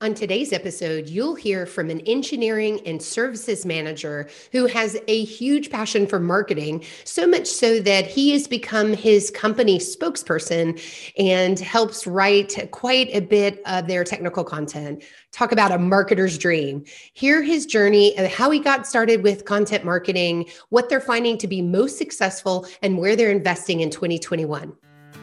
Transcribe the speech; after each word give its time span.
On 0.00 0.14
today's 0.14 0.52
episode, 0.52 1.08
you'll 1.08 1.34
hear 1.34 1.66
from 1.66 1.90
an 1.90 1.98
engineering 2.02 2.80
and 2.86 3.02
services 3.02 3.66
manager 3.66 4.28
who 4.52 4.66
has 4.66 4.96
a 5.08 5.24
huge 5.24 5.70
passion 5.70 6.06
for 6.06 6.20
marketing, 6.20 6.84
so 7.02 7.26
much 7.26 7.48
so 7.48 7.80
that 7.80 8.06
he 8.06 8.30
has 8.30 8.46
become 8.46 8.92
his 8.92 9.28
company 9.32 9.80
spokesperson 9.80 10.80
and 11.18 11.58
helps 11.58 12.06
write 12.06 12.70
quite 12.70 13.08
a 13.12 13.18
bit 13.18 13.60
of 13.66 13.88
their 13.88 14.04
technical 14.04 14.44
content. 14.44 15.02
Talk 15.32 15.50
about 15.50 15.72
a 15.72 15.78
marketer's 15.78 16.38
dream. 16.38 16.84
Hear 17.14 17.42
his 17.42 17.66
journey 17.66 18.16
of 18.18 18.30
how 18.30 18.50
he 18.50 18.60
got 18.60 18.86
started 18.86 19.24
with 19.24 19.46
content 19.46 19.84
marketing, 19.84 20.48
what 20.68 20.88
they're 20.88 21.00
finding 21.00 21.38
to 21.38 21.48
be 21.48 21.60
most 21.60 21.98
successful, 21.98 22.68
and 22.82 22.98
where 22.98 23.16
they're 23.16 23.32
investing 23.32 23.80
in 23.80 23.90
2021. 23.90 24.72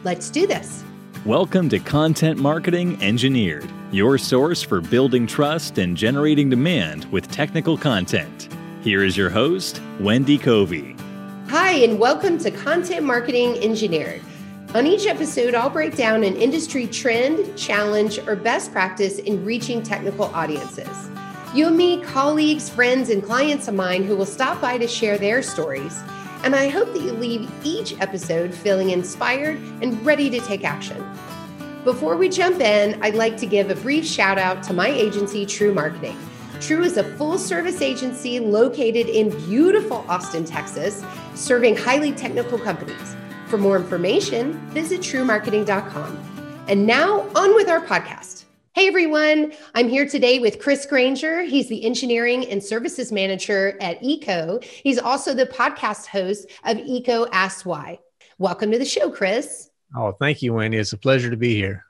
Let's 0.04 0.28
do 0.28 0.46
this. 0.46 0.84
Welcome 1.26 1.68
to 1.70 1.80
Content 1.80 2.38
Marketing 2.38 3.02
Engineered, 3.02 3.68
your 3.90 4.16
source 4.16 4.62
for 4.62 4.80
building 4.80 5.26
trust 5.26 5.76
and 5.76 5.96
generating 5.96 6.48
demand 6.48 7.04
with 7.06 7.28
technical 7.32 7.76
content. 7.76 8.48
Here 8.80 9.02
is 9.02 9.16
your 9.16 9.28
host, 9.28 9.82
Wendy 9.98 10.38
Covey. 10.38 10.94
Hi, 11.48 11.72
and 11.78 11.98
welcome 11.98 12.38
to 12.38 12.52
Content 12.52 13.04
Marketing 13.04 13.58
Engineered. 13.58 14.22
On 14.76 14.86
each 14.86 15.06
episode, 15.06 15.56
I'll 15.56 15.68
break 15.68 15.96
down 15.96 16.22
an 16.22 16.36
industry 16.36 16.86
trend, 16.86 17.58
challenge, 17.58 18.20
or 18.28 18.36
best 18.36 18.70
practice 18.70 19.18
in 19.18 19.44
reaching 19.44 19.82
technical 19.82 20.26
audiences. 20.26 21.10
You 21.52 21.66
and 21.66 21.76
me, 21.76 22.04
colleagues, 22.04 22.68
friends, 22.68 23.10
and 23.10 23.20
clients 23.20 23.66
of 23.66 23.74
mine 23.74 24.04
who 24.04 24.14
will 24.14 24.26
stop 24.26 24.60
by 24.60 24.78
to 24.78 24.86
share 24.86 25.18
their 25.18 25.42
stories 25.42 26.00
and 26.46 26.54
I 26.54 26.68
hope 26.68 26.92
that 26.92 27.02
you 27.02 27.10
leave 27.10 27.50
each 27.64 27.98
episode 28.00 28.54
feeling 28.54 28.90
inspired 28.90 29.56
and 29.82 30.06
ready 30.06 30.30
to 30.30 30.38
take 30.38 30.62
action. 30.62 31.04
Before 31.82 32.16
we 32.16 32.28
jump 32.28 32.60
in, 32.60 33.02
I'd 33.02 33.16
like 33.16 33.36
to 33.38 33.46
give 33.46 33.68
a 33.68 33.74
brief 33.74 34.06
shout 34.06 34.38
out 34.38 34.62
to 34.62 34.72
my 34.72 34.86
agency, 34.86 35.44
True 35.44 35.74
Marketing. 35.74 36.16
True 36.60 36.84
is 36.84 36.98
a 36.98 37.16
full 37.16 37.36
service 37.36 37.82
agency 37.82 38.38
located 38.38 39.08
in 39.08 39.30
beautiful 39.46 40.06
Austin, 40.08 40.44
Texas, 40.44 41.04
serving 41.34 41.76
highly 41.76 42.12
technical 42.12 42.60
companies. 42.60 43.16
For 43.48 43.58
more 43.58 43.76
information, 43.76 44.52
visit 44.68 45.00
truemarketing.com. 45.00 46.64
And 46.68 46.86
now 46.86 47.28
on 47.34 47.56
with 47.56 47.68
our 47.68 47.80
podcast. 47.80 48.35
Hey 48.76 48.88
everyone, 48.88 49.54
I'm 49.74 49.88
here 49.88 50.06
today 50.06 50.38
with 50.38 50.60
Chris 50.60 50.84
Grainger. 50.84 51.40
He's 51.40 51.66
the 51.70 51.82
engineering 51.82 52.44
and 52.50 52.62
services 52.62 53.10
manager 53.10 53.78
at 53.80 53.98
EECO. 54.02 54.62
He's 54.62 54.98
also 54.98 55.32
the 55.32 55.46
podcast 55.46 56.04
host 56.04 56.50
of 56.62 56.76
EECO 56.76 57.26
Asks 57.32 57.64
Why. 57.64 57.98
Welcome 58.36 58.70
to 58.72 58.78
the 58.78 58.84
show, 58.84 59.10
Chris. 59.10 59.70
Oh, 59.96 60.12
thank 60.12 60.42
you, 60.42 60.52
Wendy. 60.52 60.76
It's 60.76 60.92
a 60.92 60.98
pleasure 60.98 61.30
to 61.30 61.38
be 61.38 61.54
here. 61.54 61.85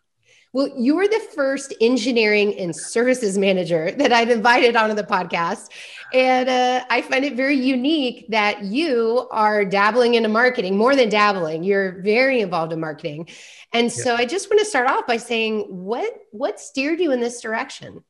Well, 0.56 0.70
you 0.74 0.98
are 1.00 1.06
the 1.06 1.20
first 1.34 1.74
engineering 1.82 2.58
and 2.58 2.74
services 2.74 3.36
manager 3.36 3.90
that 3.98 4.10
I've 4.10 4.30
invited 4.30 4.74
onto 4.74 4.94
the 4.94 5.04
podcast. 5.04 5.68
And 6.14 6.48
uh, 6.48 6.82
I 6.88 7.02
find 7.02 7.26
it 7.26 7.34
very 7.34 7.56
unique 7.56 8.24
that 8.30 8.64
you 8.64 9.28
are 9.30 9.66
dabbling 9.66 10.14
into 10.14 10.30
marketing 10.30 10.78
more 10.78 10.96
than 10.96 11.10
dabbling. 11.10 11.62
You're 11.62 12.00
very 12.00 12.40
involved 12.40 12.72
in 12.72 12.80
marketing. 12.80 13.28
And 13.74 13.92
so 13.92 14.14
yeah. 14.14 14.20
I 14.20 14.24
just 14.24 14.48
want 14.48 14.60
to 14.60 14.64
start 14.64 14.88
off 14.88 15.06
by 15.06 15.18
saying 15.18 15.66
what 15.68 16.10
what 16.30 16.58
steered 16.58 17.00
you 17.00 17.12
in 17.12 17.20
this 17.20 17.42
direction? 17.42 18.02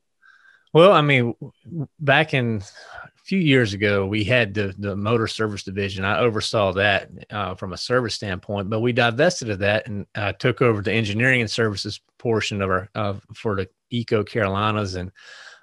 Well, 0.73 0.93
I 0.93 1.01
mean, 1.01 1.35
back 1.99 2.33
in 2.33 2.63
few 3.27 3.41
years 3.41 3.75
ago, 3.75 4.07
we 4.07 4.23
had 4.23 4.55
the, 4.55 4.73
the 4.79 4.95
motor 4.95 5.27
service 5.27 5.65
division. 5.65 6.05
I 6.05 6.21
oversaw 6.21 6.73
that 6.75 7.11
uh, 7.29 7.57
from 7.57 7.73
a 7.73 7.77
service 7.77 8.15
standpoint, 8.15 8.71
but 8.71 8.79
we 8.79 8.93
divested 8.93 9.51
of 9.51 9.59
that 9.59 9.89
and 9.89 10.07
uh, 10.15 10.33
took 10.33 10.63
over 10.63 10.81
the 10.81 10.93
engineering 10.93 11.41
and 11.41 11.51
services 11.51 12.01
portion 12.19 12.63
of 12.63 12.71
our 12.71 12.89
uh, 12.95 13.15
for 13.35 13.57
the 13.57 13.69
EECO 13.93 14.29
Carolinas. 14.29 14.95
And 14.95 15.11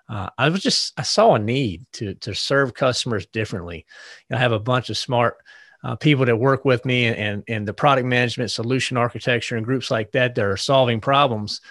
uh, 0.09 0.29
I 0.37 0.49
was 0.49 0.61
just 0.61 0.93
I 0.99 1.03
saw 1.03 1.35
a 1.35 1.39
need 1.39 1.85
to 1.93 2.15
to 2.15 2.35
serve 2.35 2.73
customers 2.73 3.25
differently. 3.27 3.85
You 4.27 4.33
know, 4.33 4.37
I 4.37 4.41
have 4.41 4.51
a 4.51 4.59
bunch 4.59 4.89
of 4.89 4.97
smart 4.97 5.37
uh, 5.85 5.95
people 5.95 6.25
that 6.25 6.35
work 6.35 6.65
with 6.65 6.83
me 6.83 7.05
and, 7.05 7.15
and, 7.15 7.43
and 7.47 7.67
the 7.67 7.73
product 7.73 8.07
management, 8.07 8.51
solution 8.51 8.97
architecture, 8.97 9.55
and 9.55 9.65
groups 9.65 9.89
like 9.89 10.11
that 10.11 10.35
that 10.35 10.43
are 10.43 10.57
solving 10.57 10.99
problems. 10.99 11.61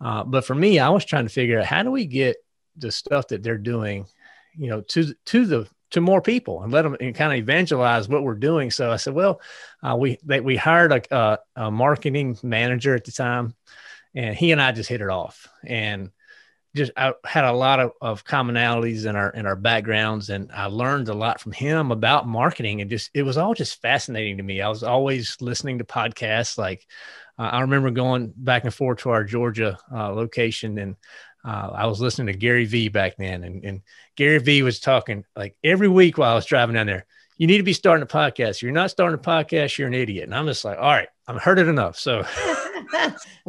Uh, 0.00 0.24
but 0.24 0.46
for 0.46 0.54
me, 0.54 0.78
I 0.78 0.88
was 0.88 1.04
trying 1.04 1.26
to 1.26 1.32
figure 1.32 1.60
out 1.60 1.66
how 1.66 1.82
do 1.82 1.90
we 1.90 2.06
get 2.06 2.36
the 2.76 2.90
stuff 2.90 3.28
that 3.28 3.42
they're 3.42 3.58
doing 3.58 4.06
you 4.56 4.68
know 4.68 4.80
to 4.82 5.14
to 5.26 5.46
the 5.46 5.68
to 5.92 6.00
more 6.00 6.22
people 6.22 6.62
and 6.62 6.72
let 6.72 6.82
them 6.82 6.96
and 7.00 7.14
kind 7.14 7.32
of 7.32 7.38
evangelize 7.38 8.08
what 8.08 8.22
we're 8.22 8.34
doing. 8.34 8.70
So 8.70 8.90
I 8.90 8.96
said, 8.96 9.14
well, 9.14 9.40
uh, 9.82 9.94
we 9.96 10.18
they, 10.24 10.40
we 10.40 10.56
hired 10.56 10.92
a, 10.92 11.16
a, 11.16 11.38
a, 11.56 11.70
marketing 11.70 12.38
manager 12.42 12.94
at 12.94 13.04
the 13.04 13.12
time, 13.12 13.54
and 14.14 14.34
he 14.34 14.52
and 14.52 14.60
I 14.60 14.72
just 14.72 14.88
hit 14.88 15.02
it 15.02 15.10
off, 15.10 15.48
and 15.64 16.10
just 16.74 16.92
I 16.96 17.12
had 17.24 17.44
a 17.44 17.52
lot 17.52 17.80
of, 17.80 17.92
of 18.00 18.24
commonalities 18.24 19.04
in 19.04 19.16
our 19.16 19.30
in 19.30 19.44
our 19.44 19.56
backgrounds, 19.56 20.30
and 20.30 20.50
I 20.52 20.66
learned 20.66 21.08
a 21.08 21.14
lot 21.14 21.40
from 21.40 21.52
him 21.52 21.92
about 21.92 22.26
marketing, 22.26 22.80
and 22.80 22.90
just 22.90 23.10
it 23.12 23.22
was 23.22 23.36
all 23.36 23.52
just 23.52 23.82
fascinating 23.82 24.38
to 24.38 24.42
me. 24.42 24.62
I 24.62 24.68
was 24.68 24.82
always 24.82 25.36
listening 25.40 25.78
to 25.78 25.84
podcasts 25.84 26.58
like. 26.58 26.86
Uh, 27.38 27.48
I 27.50 27.60
remember 27.62 27.90
going 27.90 28.30
back 28.36 28.64
and 28.64 28.74
forth 28.74 28.98
to 29.00 29.10
our 29.10 29.24
Georgia 29.24 29.78
uh, 29.90 30.10
location, 30.12 30.76
and 30.76 30.96
uh, 31.44 31.70
I 31.74 31.86
was 31.86 32.00
listening 32.00 32.32
to 32.32 32.38
Gary 32.38 32.64
Vee 32.64 32.88
back 32.88 33.16
then, 33.16 33.42
and, 33.44 33.64
and 33.64 33.82
Gary 34.16 34.38
Vee 34.38 34.62
was 34.62 34.80
talking 34.80 35.24
like 35.36 35.56
every 35.64 35.88
week 35.88 36.18
while 36.18 36.32
I 36.32 36.34
was 36.34 36.46
driving 36.46 36.74
down 36.74 36.86
there. 36.86 37.06
You 37.36 37.46
need 37.46 37.56
to 37.56 37.64
be 37.64 37.72
starting 37.72 38.02
a 38.02 38.06
podcast. 38.06 38.56
If 38.56 38.62
you're 38.62 38.72
not 38.72 38.90
starting 38.90 39.18
a 39.18 39.22
podcast, 39.22 39.76
you're 39.76 39.88
an 39.88 39.94
idiot. 39.94 40.24
And 40.24 40.34
I'm 40.34 40.46
just 40.46 40.64
like, 40.64 40.78
all 40.78 40.84
right, 40.84 41.08
I've 41.26 41.42
heard 41.42 41.58
it 41.58 41.66
enough. 41.66 41.98
So, 41.98 42.22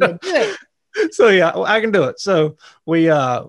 so 1.10 1.28
yeah, 1.28 1.52
I 1.54 1.80
can 1.80 1.92
do 1.92 2.04
it. 2.04 2.18
So 2.18 2.56
we, 2.86 3.08
uh, 3.08 3.44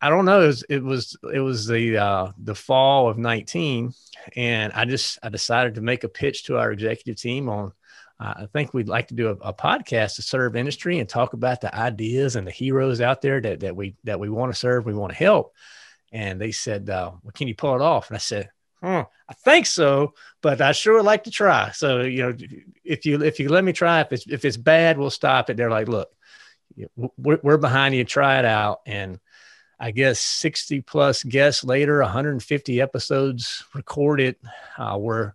I 0.00 0.08
don't 0.08 0.24
know. 0.24 0.40
It 0.40 0.46
was, 0.46 0.64
it 0.70 0.82
was, 0.82 1.16
it 1.34 1.40
was 1.40 1.66
the, 1.66 1.98
uh, 1.98 2.32
the 2.38 2.54
fall 2.54 3.08
of 3.08 3.18
19. 3.18 3.92
And 4.34 4.72
I 4.72 4.84
just, 4.86 5.18
I 5.22 5.28
decided 5.28 5.74
to 5.74 5.82
make 5.82 6.04
a 6.04 6.08
pitch 6.08 6.44
to 6.44 6.56
our 6.56 6.72
executive 6.72 7.16
team 7.16 7.50
on 7.50 7.72
I 8.22 8.46
think 8.52 8.72
we'd 8.72 8.88
like 8.88 9.08
to 9.08 9.14
do 9.14 9.28
a, 9.28 9.48
a, 9.48 9.52
podcast 9.52 10.16
to 10.16 10.22
serve 10.22 10.54
industry 10.54 10.98
and 11.00 11.08
talk 11.08 11.32
about 11.32 11.60
the 11.60 11.74
ideas 11.74 12.36
and 12.36 12.46
the 12.46 12.52
heroes 12.52 13.00
out 13.00 13.20
there 13.20 13.40
that, 13.40 13.60
that 13.60 13.74
we 13.74 13.96
that 14.04 14.20
we 14.20 14.28
want 14.28 14.52
to 14.52 14.58
serve, 14.58 14.86
we 14.86 14.94
want 14.94 15.12
to 15.12 15.18
help. 15.18 15.52
And 16.12 16.40
they 16.40 16.52
said, 16.52 16.88
uh, 16.88 17.12
"Well, 17.22 17.32
can 17.32 17.48
you 17.48 17.54
pull 17.54 17.74
it 17.74 17.82
off?" 17.82 18.08
And 18.08 18.16
I 18.16 18.18
said, 18.18 18.50
hmm, 18.80 19.00
"I 19.28 19.34
think 19.44 19.66
so, 19.66 20.14
but 20.40 20.60
I 20.60 20.72
sure 20.72 20.94
would 20.94 21.04
like 21.04 21.24
to 21.24 21.30
try." 21.30 21.72
So 21.72 22.02
you 22.02 22.22
know, 22.22 22.36
if 22.84 23.04
you 23.06 23.22
if 23.22 23.40
you 23.40 23.48
let 23.48 23.64
me 23.64 23.72
try, 23.72 24.00
if 24.02 24.12
it's 24.12 24.26
if 24.28 24.44
it's 24.44 24.56
bad, 24.56 24.98
we'll 24.98 25.10
stop 25.10 25.50
it. 25.50 25.56
They're 25.56 25.70
like, 25.70 25.88
"Look, 25.88 26.10
we're, 26.96 27.40
we're 27.42 27.56
behind 27.56 27.94
you. 27.94 28.04
Try 28.04 28.38
it 28.38 28.44
out." 28.44 28.80
And 28.86 29.18
I 29.80 29.90
guess 29.90 30.20
60 30.20 30.82
plus 30.82 31.24
guests 31.24 31.64
later, 31.64 32.00
150 32.02 32.80
episodes 32.80 33.64
recorded. 33.74 34.36
Uh, 34.78 34.96
we're 35.00 35.32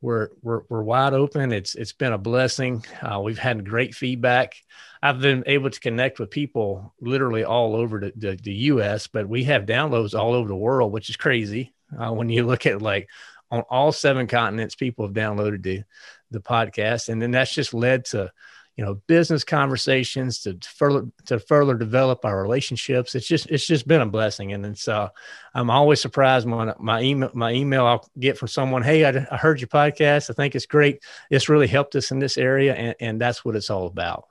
we're, 0.00 0.28
we're, 0.42 0.62
we're 0.68 0.82
wide 0.82 1.12
open. 1.12 1.52
It's, 1.52 1.74
it's 1.74 1.92
been 1.92 2.12
a 2.12 2.18
blessing. 2.18 2.84
Uh, 3.02 3.20
we've 3.20 3.38
had 3.38 3.68
great 3.68 3.94
feedback. 3.94 4.54
I've 5.02 5.20
been 5.20 5.44
able 5.46 5.70
to 5.70 5.80
connect 5.80 6.18
with 6.18 6.30
people 6.30 6.94
literally 7.00 7.44
all 7.44 7.74
over 7.74 8.00
the, 8.00 8.12
the, 8.16 8.36
the 8.36 8.54
US, 8.54 9.06
but 9.06 9.28
we 9.28 9.44
have 9.44 9.66
downloads 9.66 10.18
all 10.18 10.34
over 10.34 10.48
the 10.48 10.56
world, 10.56 10.92
which 10.92 11.10
is 11.10 11.16
crazy. 11.16 11.72
Uh, 11.98 12.12
when 12.12 12.28
you 12.28 12.44
look 12.46 12.66
at 12.66 12.82
like 12.82 13.08
on 13.50 13.60
all 13.70 13.92
seven 13.92 14.26
continents, 14.26 14.74
people 14.74 15.06
have 15.06 15.14
downloaded 15.14 15.62
the, 15.62 15.82
the 16.30 16.40
podcast. 16.40 17.08
And 17.08 17.20
then 17.20 17.30
that's 17.30 17.52
just 17.52 17.74
led 17.74 18.04
to, 18.06 18.30
you 18.78 18.84
know 18.84 18.94
business 19.08 19.42
conversations 19.42 20.38
to 20.38 20.56
further 20.62 21.04
to 21.26 21.40
further 21.40 21.74
develop 21.74 22.24
our 22.24 22.40
relationships. 22.40 23.16
It's 23.16 23.26
just 23.26 23.50
it's 23.50 23.66
just 23.66 23.88
been 23.88 24.00
a 24.00 24.06
blessing. 24.06 24.52
And 24.52 24.64
it's 24.64 24.86
uh 24.86 25.08
i'm 25.52 25.68
always 25.68 26.00
surprised 26.00 26.48
when 26.48 26.72
my 26.78 27.02
email 27.02 27.30
my 27.34 27.52
email 27.52 27.84
i'll 27.84 28.08
get 28.20 28.38
from 28.38 28.46
someone 28.46 28.82
hey 28.82 29.04
I, 29.04 29.26
I 29.32 29.36
heard 29.36 29.60
your 29.60 29.68
podcast. 29.68 30.30
I 30.30 30.34
think 30.34 30.54
it's 30.54 30.66
great. 30.66 31.02
It's 31.28 31.48
really 31.48 31.66
helped 31.66 31.96
us 31.96 32.12
in 32.12 32.20
this 32.20 32.38
area 32.38 32.74
and, 32.74 32.94
and 33.00 33.20
that's 33.20 33.44
what 33.44 33.56
it's 33.56 33.68
all 33.68 33.86
about 33.86 34.28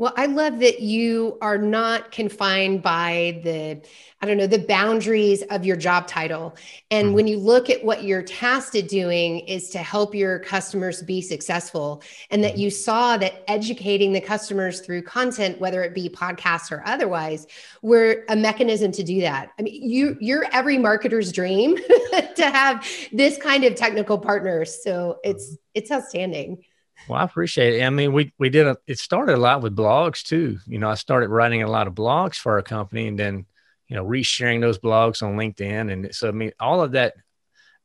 well, 0.00 0.14
I 0.16 0.24
love 0.24 0.60
that 0.60 0.80
you 0.80 1.36
are 1.42 1.58
not 1.58 2.10
confined 2.10 2.82
by 2.82 3.38
the, 3.44 3.82
I 4.22 4.26
don't 4.26 4.38
know, 4.38 4.46
the 4.46 4.60
boundaries 4.60 5.42
of 5.50 5.66
your 5.66 5.76
job 5.76 6.06
title. 6.06 6.56
And 6.90 7.08
mm-hmm. 7.08 7.16
when 7.16 7.26
you 7.26 7.36
look 7.36 7.68
at 7.68 7.84
what 7.84 8.02
you're 8.02 8.22
tasked 8.22 8.74
at 8.76 8.88
doing 8.88 9.40
is 9.40 9.68
to 9.70 9.78
help 9.80 10.14
your 10.14 10.38
customers 10.38 11.02
be 11.02 11.20
successful, 11.20 12.02
and 12.30 12.42
that 12.42 12.52
mm-hmm. 12.52 12.60
you 12.62 12.70
saw 12.70 13.18
that 13.18 13.44
educating 13.46 14.14
the 14.14 14.22
customers 14.22 14.80
through 14.80 15.02
content, 15.02 15.60
whether 15.60 15.82
it 15.82 15.94
be 15.94 16.08
podcasts 16.08 16.72
or 16.72 16.82
otherwise, 16.86 17.46
were 17.82 18.24
a 18.30 18.36
mechanism 18.36 18.92
to 18.92 19.02
do 19.02 19.20
that. 19.20 19.50
I 19.58 19.62
mean, 19.62 19.86
you 19.86 20.16
you're 20.18 20.46
every 20.50 20.78
marketer's 20.78 21.30
dream 21.30 21.76
to 22.36 22.50
have 22.50 22.88
this 23.12 23.36
kind 23.36 23.64
of 23.64 23.74
technical 23.74 24.16
partners. 24.16 24.82
So 24.82 25.18
it's 25.24 25.44
mm-hmm. 25.44 25.56
it's 25.74 25.90
outstanding. 25.90 26.64
Well, 27.08 27.18
I 27.18 27.24
appreciate 27.24 27.80
it. 27.80 27.84
I 27.84 27.90
mean, 27.90 28.12
we 28.12 28.32
we 28.38 28.50
did 28.50 28.66
a, 28.66 28.76
it 28.86 28.98
started 28.98 29.34
a 29.34 29.40
lot 29.40 29.62
with 29.62 29.76
blogs 29.76 30.22
too. 30.22 30.58
You 30.66 30.78
know, 30.78 30.90
I 30.90 30.94
started 30.94 31.28
writing 31.28 31.62
a 31.62 31.70
lot 31.70 31.86
of 31.86 31.94
blogs 31.94 32.36
for 32.36 32.52
our 32.52 32.62
company, 32.62 33.08
and 33.08 33.18
then 33.18 33.46
you 33.88 33.96
know, 33.96 34.04
resharing 34.04 34.60
those 34.60 34.78
blogs 34.78 35.22
on 35.22 35.36
LinkedIn, 35.36 35.92
and 35.92 36.14
so 36.14 36.28
I 36.28 36.32
mean, 36.32 36.52
all 36.60 36.82
of 36.82 36.92
that. 36.92 37.14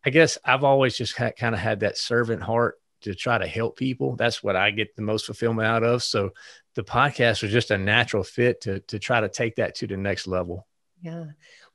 I 0.07 0.11
guess 0.11 0.37
I've 0.45 0.63
always 0.63 0.95
just 0.95 1.15
kind 1.15 1.33
of 1.41 1.57
had 1.57 1.79
that 1.79 1.97
servant 1.97 2.43
heart 2.43 2.75
to 3.01 3.15
try 3.15 3.39
to 3.39 3.47
help 3.47 3.75
people. 3.75 4.15
That's 4.15 4.43
what 4.43 4.55
I 4.55 4.69
get 4.69 4.95
the 4.95 5.01
most 5.01 5.25
fulfillment 5.25 5.67
out 5.67 5.83
of. 5.83 6.03
So 6.03 6.29
the 6.75 6.83
podcast 6.83 7.41
was 7.41 7.51
just 7.51 7.71
a 7.71 7.77
natural 7.77 8.23
fit 8.23 8.61
to 8.61 8.81
to 8.81 8.99
try 8.99 9.21
to 9.21 9.29
take 9.29 9.55
that 9.55 9.73
to 9.75 9.87
the 9.87 9.97
next 9.97 10.27
level. 10.27 10.67
Yeah. 11.01 11.25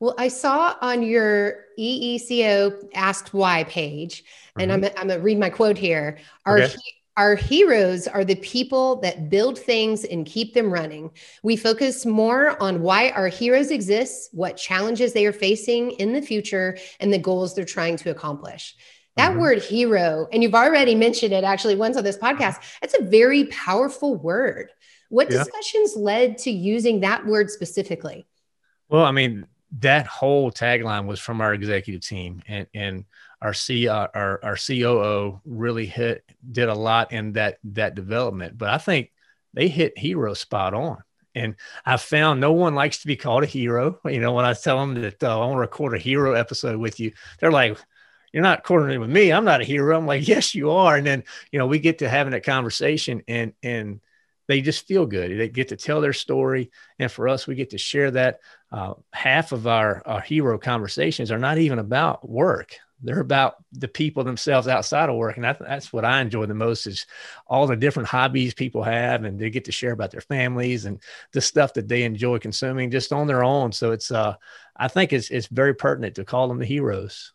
Well, 0.00 0.14
I 0.19 0.28
saw 0.28 0.75
on 0.81 1.02
your 1.02 1.66
EECO 1.78 2.88
Asks 2.94 3.32
Why 3.32 3.64
page, 3.64 4.25
and 4.58 4.70
mm-hmm. 4.70 4.84
I'm, 4.84 4.90
I'm 4.96 5.06
going 5.08 5.20
to 5.20 5.25
read 5.25 5.38
my 5.38 5.50
quote 5.50 5.76
here. 5.76 6.19
Our, 6.46 6.62
okay. 6.62 6.75
Our 7.16 7.34
heroes 7.34 8.06
are 8.06 8.24
the 8.24 8.36
people 8.36 8.96
that 9.00 9.28
build 9.28 9.58
things 9.58 10.04
and 10.04 10.24
keep 10.24 10.54
them 10.54 10.72
running. 10.72 11.10
We 11.42 11.56
focus 11.56 12.06
more 12.06 12.60
on 12.62 12.82
why 12.82 13.10
our 13.10 13.28
heroes 13.28 13.70
exist, 13.70 14.30
what 14.32 14.56
challenges 14.56 15.12
they 15.12 15.26
are 15.26 15.32
facing 15.32 15.92
in 15.92 16.12
the 16.12 16.22
future, 16.22 16.78
and 16.98 17.12
the 17.12 17.18
goals 17.18 17.54
they're 17.54 17.64
trying 17.64 17.96
to 17.98 18.10
accomplish. 18.10 18.76
That 19.16 19.32
mm-hmm. 19.32 19.40
word 19.40 19.62
hero, 19.62 20.28
and 20.32 20.42
you've 20.42 20.54
already 20.54 20.94
mentioned 20.94 21.32
it 21.32 21.44
actually 21.44 21.74
once 21.74 21.96
on 21.96 22.04
this 22.04 22.16
podcast, 22.16 22.62
it's 22.80 22.96
a 22.98 23.02
very 23.02 23.44
powerful 23.46 24.14
word. 24.16 24.70
What 25.08 25.30
yeah. 25.30 25.38
discussions 25.38 25.96
led 25.96 26.38
to 26.38 26.50
using 26.50 27.00
that 27.00 27.26
word 27.26 27.50
specifically? 27.50 28.26
Well, 28.88 29.04
I 29.04 29.10
mean, 29.10 29.46
that 29.80 30.06
whole 30.06 30.50
tagline 30.50 31.06
was 31.06 31.20
from 31.20 31.40
our 31.40 31.54
executive 31.54 32.02
team 32.02 32.42
and, 32.46 32.66
and 32.74 33.04
our 33.42 33.54
C 33.54 33.88
uh, 33.88 34.08
our, 34.14 34.40
our 34.44 34.56
COO 34.56 35.40
really 35.44 35.87
hit 35.87 36.25
did 36.50 36.69
a 36.69 36.75
lot 36.75 37.12
in 37.12 37.32
that 37.32 37.58
that 37.64 37.94
development. 37.94 38.58
But 38.58 38.70
I 38.70 38.78
think 38.78 39.12
they 39.54 39.69
hit 39.69 39.98
hero 39.98 40.34
spot 40.34 40.75
on. 40.75 41.02
And 41.34 41.54
I 41.87 41.96
found 41.96 42.40
no 42.40 42.52
one 42.52 42.75
likes 42.75 42.98
to 42.98 43.06
be 43.06 43.16
called 43.16 43.44
a 43.44 43.46
hero. 43.46 44.00
You 44.10 44.20
know, 44.20 44.32
when 44.32 44.44
I 44.44 44.52
tell 44.54 44.78
them 44.78 45.00
that 45.00 45.22
uh, 45.22 45.34
I 45.34 45.46
want 45.46 45.56
to 45.56 45.60
record 45.60 45.94
a 45.94 45.98
hero 45.98 46.34
episode 46.34 46.76
with 46.76 46.98
you, 47.00 47.12
they're 47.38 47.52
like, 47.52 47.78
"You're 48.32 48.42
not 48.42 48.58
recording 48.60 49.00
with 49.00 49.10
me. 49.10 49.32
I'm 49.32 49.44
not 49.44 49.60
a 49.60 49.64
hero." 49.64 49.96
I'm 49.96 50.06
like, 50.06 50.26
"Yes, 50.26 50.54
you 50.54 50.72
are." 50.72 50.96
And 50.96 51.06
then 51.06 51.25
you 51.52 51.58
know, 51.58 51.66
we 51.66 51.78
get 51.78 51.98
to 51.98 52.08
having 52.08 52.32
that 52.32 52.44
conversation, 52.44 53.22
and 53.28 53.52
and 53.62 54.00
they 54.48 54.60
just 54.60 54.88
feel 54.88 55.06
good. 55.06 55.38
They 55.38 55.48
get 55.48 55.69
to 55.69 55.76
tell 55.76 56.00
their 56.00 56.12
story, 56.12 56.72
and 56.98 57.10
for 57.10 57.28
us, 57.28 57.46
we 57.46 57.54
get 57.54 57.70
to 57.70 57.78
share 57.78 58.10
that. 58.10 58.40
Uh, 58.72 58.94
half 59.12 59.50
of 59.50 59.66
our, 59.66 60.02
our 60.06 60.20
hero 60.20 60.56
conversations 60.58 61.31
are 61.32 61.38
not 61.38 61.58
even 61.58 61.78
about 61.78 62.28
work; 62.28 62.76
they're 63.02 63.20
about 63.20 63.56
the 63.73 63.88
people 63.88 64.25
themselves 64.25 64.69
outside 64.69 65.08
of 65.08 65.17
work, 65.17 65.37
and 65.37 65.44
that, 65.44 65.58
that's 65.58 65.93
what 65.93 66.05
I 66.05 66.20
enjoy 66.20 66.47
the 66.47 66.55
most 66.55 66.87
is 66.87 67.06
all 67.47 67.67
the 67.67 67.76
different 67.76 68.08
hobbies 68.08 68.55
people 68.55 68.82
have, 68.82 69.25
and 69.25 69.38
they 69.38 69.50
get 69.50 69.64
to 69.67 69.73
share 69.73 69.93
about 69.93 70.11
their 70.11 70.20
families 70.20 70.85
and 70.85 71.00
the 71.32 71.41
stuff 71.41 71.75
that 71.75 71.88
they 71.88 72.02
enjoy 72.02 72.38
consuming 72.38 72.91
just 72.91 73.12
on 73.12 73.26
their 73.26 73.44
own. 73.44 73.73
So 73.73 73.93
it's, 73.93 74.11
uh, 74.11 74.35
I 74.76 74.88
think 74.88 75.12
it's 75.12 75.31
it's 75.31 75.47
very 75.47 75.75
pertinent 75.75 76.14
to 76.17 76.25
call 76.25 76.49
them 76.49 76.58
the 76.58 76.64
heroes. 76.67 77.32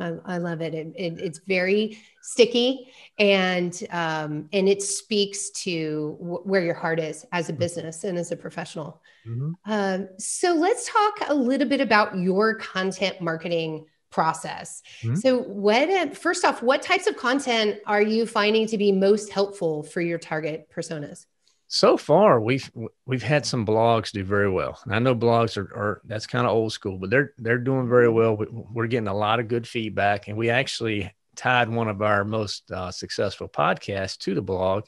I, 0.00 0.14
I 0.24 0.38
love 0.38 0.60
it. 0.60 0.74
It, 0.74 0.92
it. 0.96 1.20
It's 1.20 1.40
very 1.46 1.98
sticky, 2.20 2.92
and 3.18 3.80
um, 3.90 4.48
and 4.52 4.68
it 4.68 4.82
speaks 4.82 5.50
to 5.50 6.16
w- 6.20 6.40
where 6.44 6.64
your 6.64 6.74
heart 6.74 6.98
is 6.98 7.24
as 7.32 7.48
a 7.48 7.52
mm-hmm. 7.52 7.60
business 7.60 8.04
and 8.04 8.18
as 8.18 8.32
a 8.32 8.36
professional. 8.36 9.00
Mm-hmm. 9.26 9.52
Um, 9.70 10.08
so 10.18 10.52
let's 10.54 10.90
talk 10.90 11.28
a 11.28 11.34
little 11.34 11.68
bit 11.68 11.80
about 11.80 12.18
your 12.18 12.56
content 12.56 13.20
marketing 13.20 13.86
process. 14.14 14.80
Mm-hmm. 15.02 15.16
So, 15.16 15.40
what 15.42 16.16
first 16.16 16.44
off, 16.44 16.62
what 16.62 16.82
types 16.82 17.06
of 17.06 17.16
content 17.16 17.80
are 17.86 18.00
you 18.00 18.26
finding 18.26 18.66
to 18.68 18.78
be 18.78 18.92
most 18.92 19.30
helpful 19.30 19.82
for 19.82 20.00
your 20.00 20.18
target 20.18 20.70
personas? 20.74 21.26
so 21.66 21.96
far 21.96 22.40
we've 22.40 22.70
we've 23.06 23.22
had 23.22 23.44
some 23.44 23.64
blogs 23.64 24.12
do 24.12 24.22
very 24.22 24.50
well 24.50 24.78
and 24.84 24.94
i 24.94 24.98
know 24.98 25.14
blogs 25.14 25.56
are, 25.56 25.74
are 25.74 26.02
that's 26.04 26.26
kind 26.26 26.46
of 26.46 26.52
old 26.52 26.72
school 26.72 26.98
but 26.98 27.08
they're 27.08 27.32
they're 27.38 27.58
doing 27.58 27.88
very 27.88 28.08
well 28.08 28.36
we're 28.70 28.86
getting 28.86 29.08
a 29.08 29.16
lot 29.16 29.40
of 29.40 29.48
good 29.48 29.66
feedback 29.66 30.28
and 30.28 30.36
we 30.36 30.50
actually 30.50 31.10
tied 31.36 31.68
one 31.68 31.88
of 31.88 32.02
our 32.02 32.22
most 32.22 32.70
uh, 32.70 32.90
successful 32.90 33.48
podcasts 33.48 34.18
to 34.18 34.34
the 34.34 34.42
blog 34.42 34.84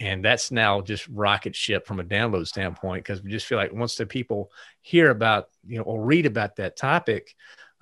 and 0.00 0.24
that's 0.24 0.50
now 0.50 0.80
just 0.80 1.06
rocket 1.08 1.54
ship 1.54 1.86
from 1.86 2.00
a 2.00 2.04
download 2.04 2.46
standpoint 2.46 3.04
because 3.04 3.22
we 3.22 3.30
just 3.30 3.46
feel 3.46 3.58
like 3.58 3.72
once 3.72 3.94
the 3.94 4.06
people 4.06 4.50
hear 4.80 5.10
about 5.10 5.48
you 5.66 5.78
know 5.78 5.84
or 5.84 6.02
read 6.02 6.26
about 6.26 6.56
that 6.56 6.76
topic 6.76 7.34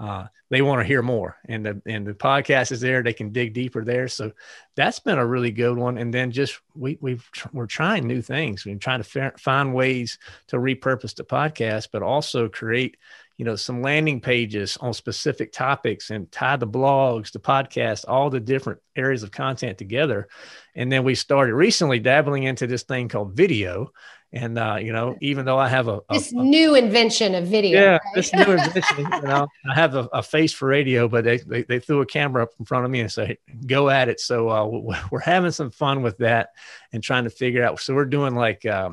uh, 0.04 0.26
they 0.50 0.60
want 0.60 0.80
to 0.80 0.86
hear 0.86 1.00
more. 1.00 1.38
And 1.48 1.64
the 1.64 1.82
and 1.86 2.06
the 2.06 2.12
podcast 2.12 2.72
is 2.72 2.80
there 2.80 3.02
they 3.02 3.14
can 3.14 3.32
dig 3.32 3.54
deeper 3.54 3.84
there. 3.84 4.06
So 4.06 4.32
that's 4.76 4.98
been 4.98 5.18
a 5.18 5.26
really 5.26 5.50
good 5.50 5.78
one. 5.78 5.96
And 5.96 6.12
then 6.12 6.30
just 6.30 6.60
we 6.74 6.98
we've 7.00 7.26
we're 7.52 7.66
trying 7.66 8.06
new 8.06 8.20
things. 8.20 8.66
We're 8.66 8.76
trying 8.76 9.02
to 9.02 9.32
find 9.38 9.74
ways 9.74 10.18
to 10.48 10.56
repurpose 10.56 11.14
the 11.14 11.24
podcast 11.24 11.88
but 11.90 12.02
also 12.02 12.48
create 12.48 12.98
you 13.38 13.44
know 13.44 13.56
some 13.56 13.82
landing 13.82 14.20
pages 14.20 14.76
on 14.76 14.92
specific 14.92 15.52
topics 15.52 16.10
and 16.10 16.30
tie 16.30 16.56
the 16.56 16.68
blogs 16.68 17.32
the 17.32 17.40
podcast 17.40 18.04
all 18.06 18.30
the 18.30 18.38
different 18.38 18.80
areas 18.94 19.22
of 19.22 19.30
content 19.30 19.78
together. 19.78 20.28
And 20.74 20.92
then 20.92 21.04
we 21.04 21.14
started 21.14 21.54
recently 21.54 21.98
dabbling 21.98 22.42
into 22.42 22.66
this 22.66 22.82
thing 22.82 23.08
called 23.08 23.34
video 23.34 23.90
and 24.34 24.58
uh, 24.58 24.78
you 24.80 24.92
know, 24.92 25.16
even 25.20 25.44
though 25.46 25.58
I 25.58 25.68
have 25.68 25.86
a, 25.86 26.00
a 26.08 26.14
this 26.14 26.32
new 26.32 26.74
invention 26.74 27.34
of 27.34 27.46
video, 27.46 27.80
yeah, 27.80 27.90
right? 27.92 28.00
this 28.14 28.32
new 28.32 28.42
invention, 28.42 28.98
you 28.98 29.22
know, 29.22 29.46
I 29.70 29.74
have 29.74 29.94
a, 29.94 30.08
a, 30.12 30.22
face 30.22 30.52
for 30.52 30.66
radio, 30.66 31.06
but 31.08 31.24
they, 31.24 31.38
they, 31.38 31.62
they 31.62 31.78
threw 31.78 32.00
a 32.00 32.06
camera 32.06 32.42
up 32.42 32.50
in 32.58 32.64
front 32.64 32.84
of 32.84 32.90
me 32.90 33.00
and 33.00 33.10
say, 33.10 33.38
"Go 33.66 33.88
at 33.90 34.08
it." 34.08 34.20
So 34.20 34.48
uh, 34.48 34.66
we're 35.10 35.20
having 35.20 35.52
some 35.52 35.70
fun 35.70 36.02
with 36.02 36.18
that 36.18 36.50
and 36.92 37.02
trying 37.02 37.24
to 37.24 37.30
figure 37.30 37.64
out. 37.64 37.78
So 37.80 37.94
we're 37.94 38.06
doing 38.06 38.34
like 38.34 38.66
uh, 38.66 38.90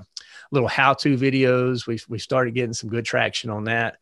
little 0.52 0.70
how-to 0.70 1.18
videos. 1.18 1.88
We 1.88 2.00
we 2.08 2.20
started 2.20 2.54
getting 2.54 2.74
some 2.74 2.90
good 2.90 3.06
traction 3.06 3.50
on 3.50 3.64
that. 3.66 3.98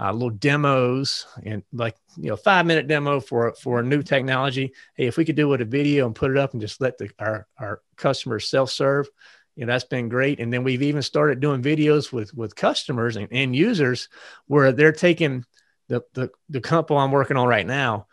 Uh, 0.00 0.12
little 0.12 0.30
demos 0.30 1.24
and 1.44 1.62
like 1.72 1.96
you 2.16 2.28
know 2.28 2.36
five 2.36 2.66
minute 2.66 2.88
demo 2.88 3.20
for 3.20 3.52
for 3.54 3.80
a 3.80 3.84
new 3.84 4.02
technology. 4.02 4.72
Hey, 4.94 5.06
if 5.06 5.16
we 5.16 5.24
could 5.24 5.36
do 5.36 5.52
it 5.54 5.60
a 5.60 5.64
video 5.64 6.06
and 6.06 6.14
put 6.14 6.30
it 6.30 6.36
up 6.36 6.52
and 6.52 6.60
just 6.60 6.80
let 6.80 6.98
the 6.98 7.10
our 7.18 7.46
our 7.58 7.80
customers 7.96 8.48
self 8.48 8.70
serve 8.70 9.08
know 9.56 9.72
that's 9.72 9.84
been 9.84 10.08
great. 10.08 10.40
And 10.40 10.52
then 10.52 10.64
we've 10.64 10.82
even 10.82 11.02
started 11.02 11.40
doing 11.40 11.62
videos 11.62 12.12
with 12.12 12.34
with 12.34 12.56
customers 12.56 13.16
and 13.16 13.28
end 13.30 13.54
users 13.54 14.08
where 14.46 14.72
they're 14.72 14.92
taking 14.92 15.44
the 15.88 16.02
the, 16.14 16.30
the 16.48 16.60
couple 16.60 16.96
i'm 16.96 17.12
working 17.12 17.36
on 17.36 17.46
right 17.48 17.66
now. 17.66 18.06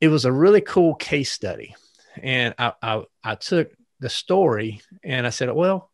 It 0.00 0.08
was 0.08 0.24
a 0.24 0.32
really 0.32 0.60
cool 0.60 0.94
case 0.94 1.32
study. 1.32 1.74
And 2.22 2.54
i 2.58 2.72
i, 2.82 3.02
I 3.22 3.34
took 3.36 3.72
the 4.00 4.08
story 4.08 4.80
and 5.04 5.26
i 5.26 5.30
said 5.30 5.52
well 5.52 5.90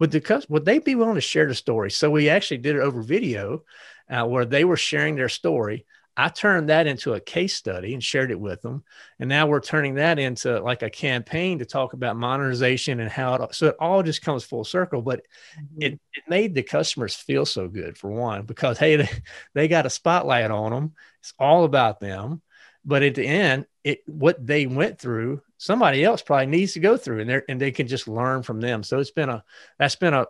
would 0.00 0.10
the 0.10 0.44
would 0.48 0.64
they 0.64 0.78
be 0.78 0.94
willing 0.94 1.14
to 1.14 1.20
share 1.20 1.46
the 1.46 1.54
story? 1.54 1.90
So 1.90 2.10
we 2.10 2.30
actually 2.30 2.58
did 2.58 2.74
it 2.74 2.80
over 2.80 3.02
video 3.02 3.64
uh, 4.08 4.24
where 4.24 4.46
they 4.46 4.64
were 4.64 4.78
sharing 4.78 5.14
their 5.14 5.28
story 5.28 5.84
I 6.16 6.28
turned 6.28 6.68
that 6.68 6.86
into 6.86 7.14
a 7.14 7.20
case 7.20 7.54
study 7.54 7.94
and 7.94 8.02
shared 8.02 8.30
it 8.30 8.38
with 8.38 8.60
them. 8.62 8.84
And 9.18 9.28
now 9.28 9.46
we're 9.46 9.60
turning 9.60 9.94
that 9.94 10.18
into 10.18 10.60
like 10.60 10.82
a 10.82 10.90
campaign 10.90 11.58
to 11.60 11.64
talk 11.64 11.92
about 11.92 12.16
monetization 12.16 13.00
and 13.00 13.10
how 13.10 13.34
it, 13.34 13.54
so 13.54 13.68
it 13.68 13.76
all 13.80 14.02
just 14.02 14.22
comes 14.22 14.44
full 14.44 14.64
circle. 14.64 15.02
But 15.02 15.20
mm-hmm. 15.56 15.82
it, 15.82 15.92
it 16.12 16.24
made 16.28 16.54
the 16.54 16.62
customers 16.62 17.14
feel 17.14 17.46
so 17.46 17.68
good 17.68 17.96
for 17.96 18.10
one, 18.10 18.42
because 18.42 18.78
hey, 18.78 18.96
they, 18.96 19.08
they 19.54 19.68
got 19.68 19.86
a 19.86 19.90
spotlight 19.90 20.50
on 20.50 20.72
them. 20.72 20.92
It's 21.20 21.34
all 21.38 21.64
about 21.64 22.00
them. 22.00 22.42
But 22.84 23.02
at 23.02 23.14
the 23.14 23.26
end, 23.26 23.66
it 23.84 24.02
what 24.06 24.44
they 24.44 24.66
went 24.66 24.98
through, 24.98 25.42
somebody 25.58 26.04
else 26.04 26.22
probably 26.22 26.46
needs 26.46 26.72
to 26.74 26.80
go 26.80 26.96
through, 26.96 27.20
and 27.20 27.30
they 27.30 27.42
and 27.48 27.60
they 27.60 27.70
can 27.70 27.86
just 27.86 28.08
learn 28.08 28.42
from 28.42 28.60
them. 28.60 28.82
So 28.82 28.98
it's 28.98 29.10
been 29.10 29.28
a 29.28 29.44
that's 29.78 29.96
been 29.96 30.14
a 30.14 30.26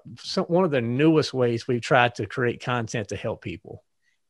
one 0.47 0.65
of 0.65 0.71
the 0.71 0.81
newest 0.81 1.33
ways 1.33 1.67
we've 1.67 1.81
tried 1.81 2.17
to 2.17 2.27
create 2.27 2.63
content 2.63 3.09
to 3.09 3.17
help 3.17 3.43
people. 3.43 3.85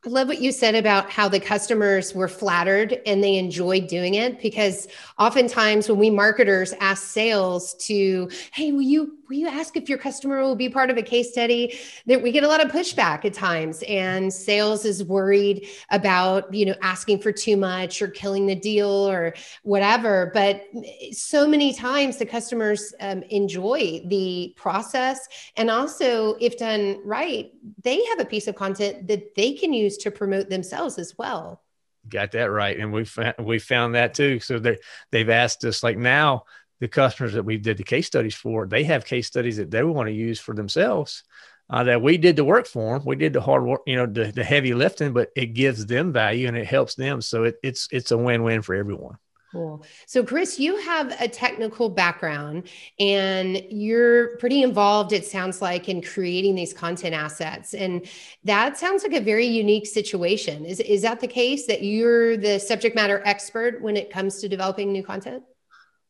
I 0.07 0.09
love 0.09 0.28
what 0.28 0.40
you 0.40 0.50
said 0.50 0.75
about 0.75 1.11
how 1.11 1.28
the 1.28 1.38
customers 1.38 2.14
were 2.14 2.26
flattered 2.26 3.02
and 3.04 3.23
they 3.23 3.37
enjoyed 3.37 3.87
doing 3.87 4.14
it 4.14 4.40
because 4.40 4.88
oftentimes 5.19 5.90
when 5.90 5.99
we 5.99 6.09
marketers 6.09 6.73
ask 6.80 7.02
sales 7.02 7.75
to, 7.87 8.30
hey, 8.54 8.73
will 8.73 8.80
you 8.80 9.19
will 9.30 9.37
you 9.37 9.47
ask 9.47 9.76
if 9.76 9.88
your 9.88 9.97
customer 9.97 10.40
will 10.40 10.57
be 10.57 10.69
part 10.69 10.90
of 10.90 10.99
a 10.99 11.02
case 11.02 11.30
study? 11.30 11.78
That 12.07 12.21
we 12.21 12.33
get 12.33 12.42
a 12.42 12.49
lot 12.49 12.64
of 12.64 12.73
pushback 12.73 13.25
at 13.25 13.33
times, 13.33 13.83
and 13.85 14.33
sales 14.33 14.85
is 14.85 15.04
worried 15.04 15.69
about 15.90 16.52
you 16.52 16.66
know 16.66 16.75
asking 16.83 17.21
for 17.21 17.30
too 17.30 17.57
much 17.57 18.02
or 18.02 18.09
killing 18.09 18.47
the 18.47 18.57
deal 18.57 18.88
or 18.88 19.35
whatever. 19.62 20.30
But 20.35 20.64
so 21.12 21.47
many 21.47 21.73
times 21.73 22.16
the 22.16 22.26
customers 22.26 22.92
um, 23.00 23.23
enjoy 23.25 24.02
the 24.07 24.52
process, 24.57 25.28
and 25.57 25.71
also 25.71 26.35
if 26.40 26.59
done 26.59 27.00
right, 27.04 27.52
they 27.83 28.05
have 28.07 28.21
a 28.21 28.25
piece 28.25 28.47
of 28.47 28.55
content 28.55 29.07
that 29.09 29.35
they 29.35 29.52
can 29.52 29.73
use 29.73 29.97
to 29.99 30.11
promote 30.11 30.49
themselves 30.49 30.99
as 30.99 31.17
well. 31.19 31.62
Got 32.09 32.33
that 32.33 32.50
right, 32.50 32.79
and 32.79 32.93
we 32.93 33.05
found, 33.05 33.35
we 33.38 33.59
found 33.59 33.95
that 33.95 34.14
too. 34.14 34.40
So 34.40 34.59
they 34.59 34.79
they've 35.11 35.29
asked 35.29 35.64
us 35.64 35.83
like 35.83 35.99
now 35.99 36.45
the 36.81 36.88
customers 36.88 37.35
that 37.35 37.45
we 37.45 37.59
did 37.59 37.76
the 37.76 37.85
case 37.85 38.07
studies 38.07 38.35
for, 38.35 38.67
they 38.67 38.85
have 38.85 39.05
case 39.05 39.26
studies 39.26 39.59
that 39.59 39.71
they 39.71 39.83
want 39.83 40.09
to 40.09 40.14
use 40.14 40.40
for 40.40 40.55
themselves. 40.55 41.23
Uh, 41.69 41.85
that 41.85 42.02
we 42.02 42.17
did 42.17 42.35
the 42.35 42.45
work 42.45 42.67
for 42.67 42.99
them, 42.99 43.07
we 43.07 43.14
did 43.14 43.33
the 43.33 43.40
hard 43.40 43.64
work, 43.64 43.83
you 43.87 43.95
know, 43.95 44.07
the, 44.07 44.33
the 44.33 44.43
heavy 44.43 44.75
lifting, 44.75 45.12
but 45.12 45.31
it 45.37 45.55
gives 45.55 45.87
them 45.87 46.12
value 46.12 46.49
and 46.49 46.57
it 46.57 46.67
helps 46.67 46.97
them. 46.97 47.21
So 47.21 47.45
it, 47.45 47.57
it's 47.62 47.87
it's 47.93 48.11
a 48.11 48.19
win 48.19 48.43
win 48.43 48.62
for 48.62 48.75
everyone. 48.75 49.19
Cool. 49.52 49.85
So, 50.07 50.23
Chris, 50.23 50.61
you 50.61 50.76
have 50.76 51.21
a 51.21 51.26
technical 51.26 51.88
background 51.88 52.69
and 53.00 53.61
you're 53.69 54.37
pretty 54.37 54.62
involved, 54.62 55.12
it 55.12 55.26
sounds 55.26 55.61
like, 55.61 55.88
in 55.88 56.02
creating 56.02 56.54
these 56.54 56.73
content 56.73 57.14
assets. 57.14 57.75
And 57.75 58.07
that 58.45 58.78
sounds 58.78 59.02
like 59.02 59.12
a 59.12 59.21
very 59.21 59.47
unique 59.47 59.87
situation. 59.87 60.64
Is, 60.64 60.78
is 60.78 61.02
that 61.02 61.19
the 61.19 61.26
case 61.26 61.66
that 61.66 61.83
you're 61.83 62.37
the 62.37 62.61
subject 62.61 62.95
matter 62.95 63.23
expert 63.25 63.83
when 63.83 63.97
it 63.97 64.11
comes 64.11 64.40
to 64.40 64.49
developing 64.49 64.92
new 64.92 65.02
content? 65.02 65.42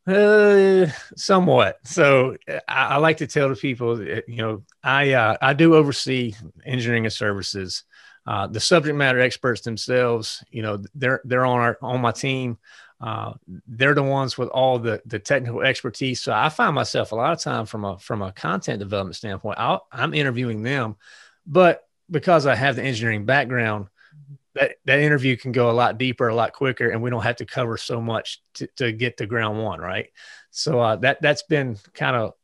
Uh, 0.06 0.86
somewhat. 1.16 1.78
So 1.84 2.36
I, 2.48 2.60
I, 2.68 2.96
like 2.96 3.18
to 3.18 3.26
tell 3.26 3.48
the 3.48 3.56
people, 3.56 3.96
that, 3.96 4.28
you 4.28 4.38
know, 4.38 4.62
I 4.82 5.12
uh, 5.12 5.36
I 5.40 5.52
do 5.52 5.74
oversee 5.74 6.34
engineering 6.64 7.04
and 7.04 7.12
services 7.12 7.84
uh, 8.26 8.46
the 8.46 8.60
subject 8.60 8.96
matter 8.96 9.18
experts 9.18 9.62
themselves, 9.62 10.44
you 10.50 10.62
know, 10.62 10.82
they're 10.94 11.20
they're 11.24 11.46
on 11.46 11.60
our 11.60 11.78
on 11.82 12.00
my 12.00 12.12
team. 12.12 12.58
Uh, 13.00 13.32
they're 13.66 13.94
the 13.94 14.02
ones 14.02 14.36
with 14.36 14.48
all 14.50 14.78
the 14.78 15.00
the 15.06 15.18
technical 15.18 15.62
expertise. 15.62 16.20
So 16.20 16.32
I 16.32 16.50
find 16.50 16.74
myself 16.74 17.12
a 17.12 17.16
lot 17.16 17.32
of 17.32 17.40
time 17.40 17.66
from 17.66 17.84
a 17.84 17.98
from 17.98 18.20
a 18.22 18.32
content 18.32 18.78
development 18.78 19.16
standpoint, 19.16 19.58
i 19.58 19.78
am 19.92 20.12
interviewing 20.12 20.62
them, 20.62 20.96
but 21.46 21.86
because 22.10 22.46
I 22.46 22.54
have 22.54 22.76
the 22.76 22.82
engineering 22.82 23.24
background, 23.24 23.86
that 24.54 24.76
that 24.84 25.00
interview 25.00 25.36
can 25.36 25.52
go 25.52 25.70
a 25.70 25.72
lot 25.72 25.96
deeper, 25.96 26.28
a 26.28 26.34
lot 26.34 26.52
quicker, 26.52 26.90
and 26.90 27.02
we 27.02 27.10
don't 27.10 27.22
have 27.22 27.36
to 27.36 27.46
cover 27.46 27.76
so 27.76 28.00
much 28.00 28.42
to, 28.54 28.66
to 28.76 28.92
get 28.92 29.16
to 29.18 29.26
ground 29.26 29.62
one, 29.62 29.80
right? 29.80 30.08
So 30.50 30.80
uh, 30.80 30.96
that 30.96 31.22
that's 31.22 31.44
been 31.44 31.78
kind 31.94 32.16
of 32.16 32.34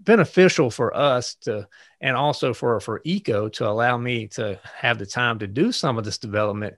beneficial 0.00 0.70
for 0.70 0.96
us 0.96 1.34
to 1.34 1.68
and 2.00 2.16
also 2.16 2.54
for 2.54 2.80
for 2.80 3.00
EECO 3.00 3.52
to 3.52 3.68
allow 3.68 3.96
me 3.96 4.28
to 4.28 4.58
have 4.74 4.98
the 4.98 5.06
time 5.06 5.38
to 5.40 5.46
do 5.46 5.72
some 5.72 5.98
of 5.98 6.04
this 6.04 6.18
development 6.18 6.76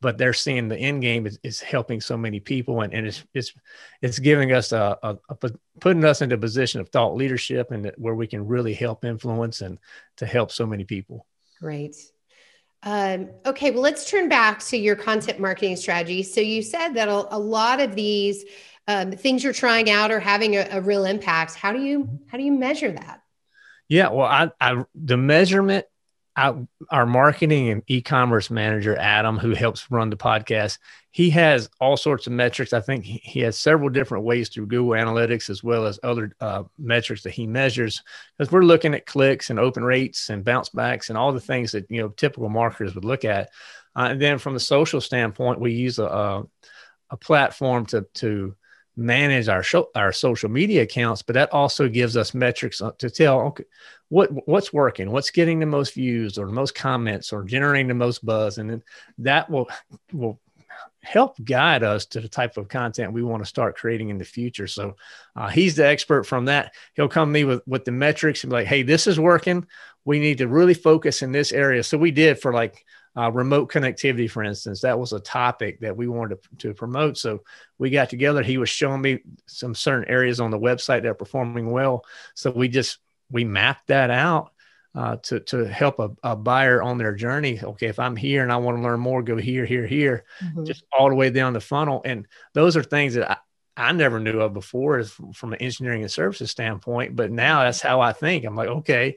but 0.00 0.16
they're 0.16 0.32
seeing 0.32 0.68
the 0.68 0.78
end 0.78 1.02
game 1.02 1.26
is, 1.26 1.38
is 1.42 1.60
helping 1.60 2.00
so 2.00 2.16
many 2.16 2.40
people 2.40 2.80
and, 2.80 2.92
and 2.94 3.06
it's 3.06 3.24
it's 3.34 3.52
it's 4.00 4.18
giving 4.18 4.52
us 4.52 4.72
a, 4.72 4.98
a, 5.02 5.18
a, 5.28 5.50
putting 5.80 6.04
us 6.04 6.22
into 6.22 6.34
a 6.34 6.38
position 6.38 6.80
of 6.80 6.88
thought 6.88 7.14
leadership 7.14 7.70
and 7.70 7.92
where 7.96 8.14
we 8.14 8.26
can 8.26 8.46
really 8.46 8.74
help 8.74 9.04
influence 9.04 9.60
and 9.60 9.78
to 10.16 10.26
help 10.26 10.50
so 10.50 10.66
many 10.66 10.84
people. 10.84 11.26
Great. 11.60 11.96
Um, 12.82 13.28
okay 13.44 13.70
well 13.70 13.82
let's 13.82 14.10
turn 14.10 14.30
back 14.30 14.60
to 14.60 14.76
your 14.76 14.96
content 14.96 15.38
marketing 15.38 15.76
strategy. 15.76 16.22
So 16.22 16.40
you 16.40 16.62
said 16.62 16.94
that 16.94 17.08
a, 17.08 17.34
a 17.34 17.38
lot 17.38 17.80
of 17.80 17.94
these 17.94 18.44
um, 18.88 19.12
things 19.12 19.44
you're 19.44 19.52
trying 19.52 19.90
out 19.90 20.10
are 20.10 20.20
having 20.20 20.56
a, 20.56 20.66
a, 20.72 20.80
real 20.80 21.04
impact. 21.04 21.54
How 21.54 21.72
do 21.72 21.80
you 21.80 22.08
how 22.26 22.38
do 22.38 22.44
you 22.44 22.52
measure 22.52 22.90
that? 22.90 23.22
Yeah 23.88 24.08
well 24.08 24.26
i, 24.26 24.50
I 24.60 24.84
the 24.94 25.18
measurement 25.18 25.84
I, 26.40 26.54
our 26.90 27.06
marketing 27.06 27.68
and 27.68 27.82
e-commerce 27.86 28.50
manager 28.50 28.96
adam 28.96 29.36
who 29.38 29.54
helps 29.54 29.90
run 29.90 30.10
the 30.10 30.16
podcast 30.16 30.78
he 31.12 31.30
has 31.30 31.68
all 31.80 31.96
sorts 31.96 32.26
of 32.26 32.32
metrics. 32.32 32.72
I 32.72 32.80
think 32.80 33.04
he, 33.04 33.40
has 33.40 33.58
several 33.58 33.88
different 33.88 34.24
ways 34.24 34.48
through 34.48 34.66
google 34.66 34.92
analytics 34.92 35.50
as 35.50 35.62
well 35.62 35.86
as 35.86 35.98
other 36.02 36.32
uh, 36.40 36.64
metrics 36.78 37.22
that 37.24 37.30
he 37.32 37.46
measures. 37.46 38.02
Because 38.38 38.52
we're 38.52 38.62
looking 38.62 38.94
at 38.94 39.06
clicks 39.06 39.50
and 39.50 39.58
open 39.58 39.82
rates 39.82 40.30
and 40.30 40.44
bounce 40.44 40.68
backs 40.68 41.08
and 41.08 41.18
all 41.18 41.32
the 41.32 41.40
things 41.40 41.72
that 41.72 41.90
you 41.90 42.00
know 42.00 42.10
typical 42.10 42.48
marketers 42.48 42.94
would 42.94 43.04
look 43.04 43.24
at. 43.24 43.50
Uh, 43.96 44.08
and 44.10 44.22
then 44.22 44.38
from 44.38 44.54
the 44.54 44.60
social 44.60 45.00
standpoint 45.00 45.60
we 45.60 45.72
use 45.72 45.98
a, 45.98 46.04
a, 46.04 46.44
a 47.10 47.16
platform 47.16 47.86
to 47.86 48.06
to 48.14 48.54
manage 48.96 49.48
our 49.48 49.62
show, 49.62 49.88
our 49.94 50.12
social 50.12 50.50
media 50.50 50.82
accounts, 50.82 51.22
but 51.22 51.34
that 51.34 51.52
also 51.52 51.88
gives 51.88 52.16
us 52.16 52.34
metrics 52.34 52.82
to 52.98 53.10
tell 53.10 53.40
okay, 53.40 53.64
what 54.08 54.30
what's 54.48 54.72
working, 54.72 55.10
what's 55.10 55.30
getting 55.30 55.58
the 55.58 55.66
most 55.66 55.94
views 55.94 56.38
or 56.38 56.46
the 56.46 56.52
most 56.52 56.74
comments 56.74 57.32
or 57.32 57.44
generating 57.44 57.88
the 57.88 57.94
most 57.94 58.24
buzz, 58.24 58.58
and 58.58 58.70
then 58.70 58.82
that 59.18 59.48
will 59.48 59.68
will 60.12 60.40
help 61.02 61.42
guide 61.44 61.82
us 61.82 62.04
to 62.04 62.20
the 62.20 62.28
type 62.28 62.56
of 62.56 62.68
content 62.68 63.12
we 63.12 63.22
want 63.22 63.42
to 63.42 63.48
start 63.48 63.76
creating 63.76 64.10
in 64.10 64.18
the 64.18 64.24
future. 64.24 64.66
So 64.66 64.96
uh, 65.34 65.48
he's 65.48 65.76
the 65.76 65.86
expert 65.86 66.24
from 66.24 66.44
that. 66.46 66.74
He'll 66.94 67.08
come 67.08 67.32
me 67.32 67.44
with 67.44 67.62
with 67.66 67.84
the 67.84 67.92
metrics 67.92 68.42
and 68.42 68.50
be 68.50 68.56
like, 68.56 68.66
"Hey, 68.66 68.82
this 68.82 69.06
is 69.06 69.18
working. 69.18 69.66
We 70.04 70.18
need 70.18 70.38
to 70.38 70.48
really 70.48 70.74
focus 70.74 71.22
in 71.22 71.32
this 71.32 71.52
area." 71.52 71.82
So 71.82 71.96
we 71.96 72.10
did 72.10 72.40
for 72.40 72.52
like 72.52 72.84
uh, 73.16 73.30
remote 73.32 73.70
connectivity, 73.70 74.30
for 74.30 74.42
instance, 74.42 74.80
that 74.80 74.98
was 74.98 75.12
a 75.12 75.20
topic 75.20 75.80
that 75.80 75.96
we 75.96 76.06
wanted 76.06 76.38
to, 76.42 76.68
to, 76.68 76.74
promote. 76.74 77.18
So 77.18 77.42
we 77.78 77.90
got 77.90 78.08
together. 78.08 78.42
He 78.42 78.58
was 78.58 78.68
showing 78.68 79.00
me 79.00 79.20
some 79.46 79.74
certain 79.74 80.08
areas 80.08 80.40
on 80.40 80.50
the 80.50 80.58
website 80.58 81.02
that 81.02 81.06
are 81.06 81.14
performing 81.14 81.70
well. 81.70 82.04
So 82.34 82.50
we 82.50 82.68
just 82.68 82.98
we 83.30 83.44
mapped 83.44 83.88
that 83.88 84.10
out 84.10 84.52
uh, 84.94 85.16
to 85.16 85.40
to 85.40 85.66
help 85.66 85.98
a, 85.98 86.10
a, 86.22 86.36
buyer 86.36 86.82
on 86.82 86.98
their 86.98 87.14
journey. 87.14 87.60
Okay, 87.62 87.86
if 87.86 87.98
I'm 87.98 88.16
here 88.16 88.42
and 88.42 88.52
I 88.52 88.56
want 88.56 88.78
to 88.78 88.82
learn 88.82 89.00
more, 89.00 89.22
go 89.22 89.36
here, 89.36 89.64
here, 89.64 89.86
here, 89.86 90.24
mm-hmm. 90.42 90.64
just 90.64 90.84
all 90.96 91.08
the 91.08 91.14
way 91.14 91.30
down 91.30 91.52
the 91.52 91.60
funnel. 91.60 92.02
And 92.04 92.26
those 92.54 92.76
are 92.76 92.82
things 92.82 93.14
that 93.14 93.30
I, 93.30 93.36
I 93.76 93.92
never 93.92 94.20
knew 94.20 94.40
of 94.40 94.52
before 94.52 95.02
from 95.04 95.52
an 95.52 95.60
engineering 95.60 96.02
and 96.02 96.10
services 96.10 96.50
standpoint. 96.50 97.16
But 97.16 97.30
now 97.30 97.62
that's 97.62 97.80
how 97.80 98.00
I 98.00 98.12
think. 98.12 98.44
I'm 98.44 98.56
like, 98.56 98.68
okay, 98.68 99.16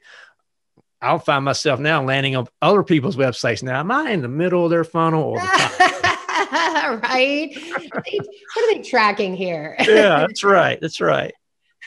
I'll 1.04 1.20
find 1.20 1.44
myself 1.44 1.80
now 1.80 2.04
landing 2.04 2.36
on 2.36 2.48
other 2.62 2.84
people's 2.84 3.18
websites. 3.18 3.62
Now, 3.62 3.80
am 3.82 3.92
I 3.92 4.12
in 4.12 4.22
the 4.22 4.30
middle 4.30 4.64
of 4.64 4.70
their 4.70 4.84
funnel 4.84 5.24
or 5.24 5.40
the 5.40 5.46
top? 5.46 7.04
right? 7.04 7.52
what 7.56 7.96
are 7.96 8.74
they 8.74 8.82
tracking 8.82 9.36
here? 9.36 9.76
yeah, 9.88 10.20
that's 10.20 10.44
right. 10.44 10.80
That's 10.80 11.02
right. 11.02 11.34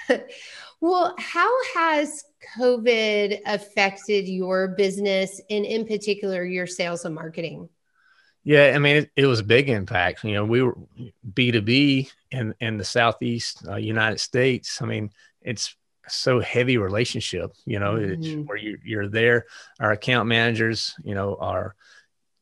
well, 0.80 1.14
how 1.18 1.50
has 1.74 2.24
COVID 2.58 3.40
affected 3.46 4.28
your 4.28 4.68
business 4.68 5.40
and, 5.50 5.64
in 5.64 5.86
particular, 5.86 6.44
your 6.44 6.66
sales 6.66 7.04
and 7.04 7.14
marketing? 7.14 7.68
Yeah, 8.44 8.72
I 8.74 8.78
mean, 8.78 8.96
it, 8.98 9.10
it 9.16 9.26
was 9.26 9.40
a 9.40 9.44
big 9.44 9.68
impact. 9.68 10.22
You 10.22 10.34
know, 10.34 10.44
we 10.44 10.62
were 10.62 10.76
B2B 11.32 12.10
in, 12.30 12.54
in 12.60 12.76
the 12.76 12.84
Southeast 12.84 13.66
uh, 13.66 13.76
United 13.76 14.20
States. 14.20 14.80
I 14.80 14.86
mean, 14.86 15.10
it's 15.40 15.74
so 16.08 16.40
heavy 16.40 16.78
relationship 16.78 17.52
you 17.64 17.78
know 17.78 17.94
mm-hmm. 17.94 18.42
where 18.42 18.56
you, 18.56 18.78
you're 18.84 19.08
there. 19.08 19.46
Our 19.80 19.92
account 19.92 20.28
managers 20.28 20.94
you 21.04 21.14
know 21.14 21.36
are 21.40 21.74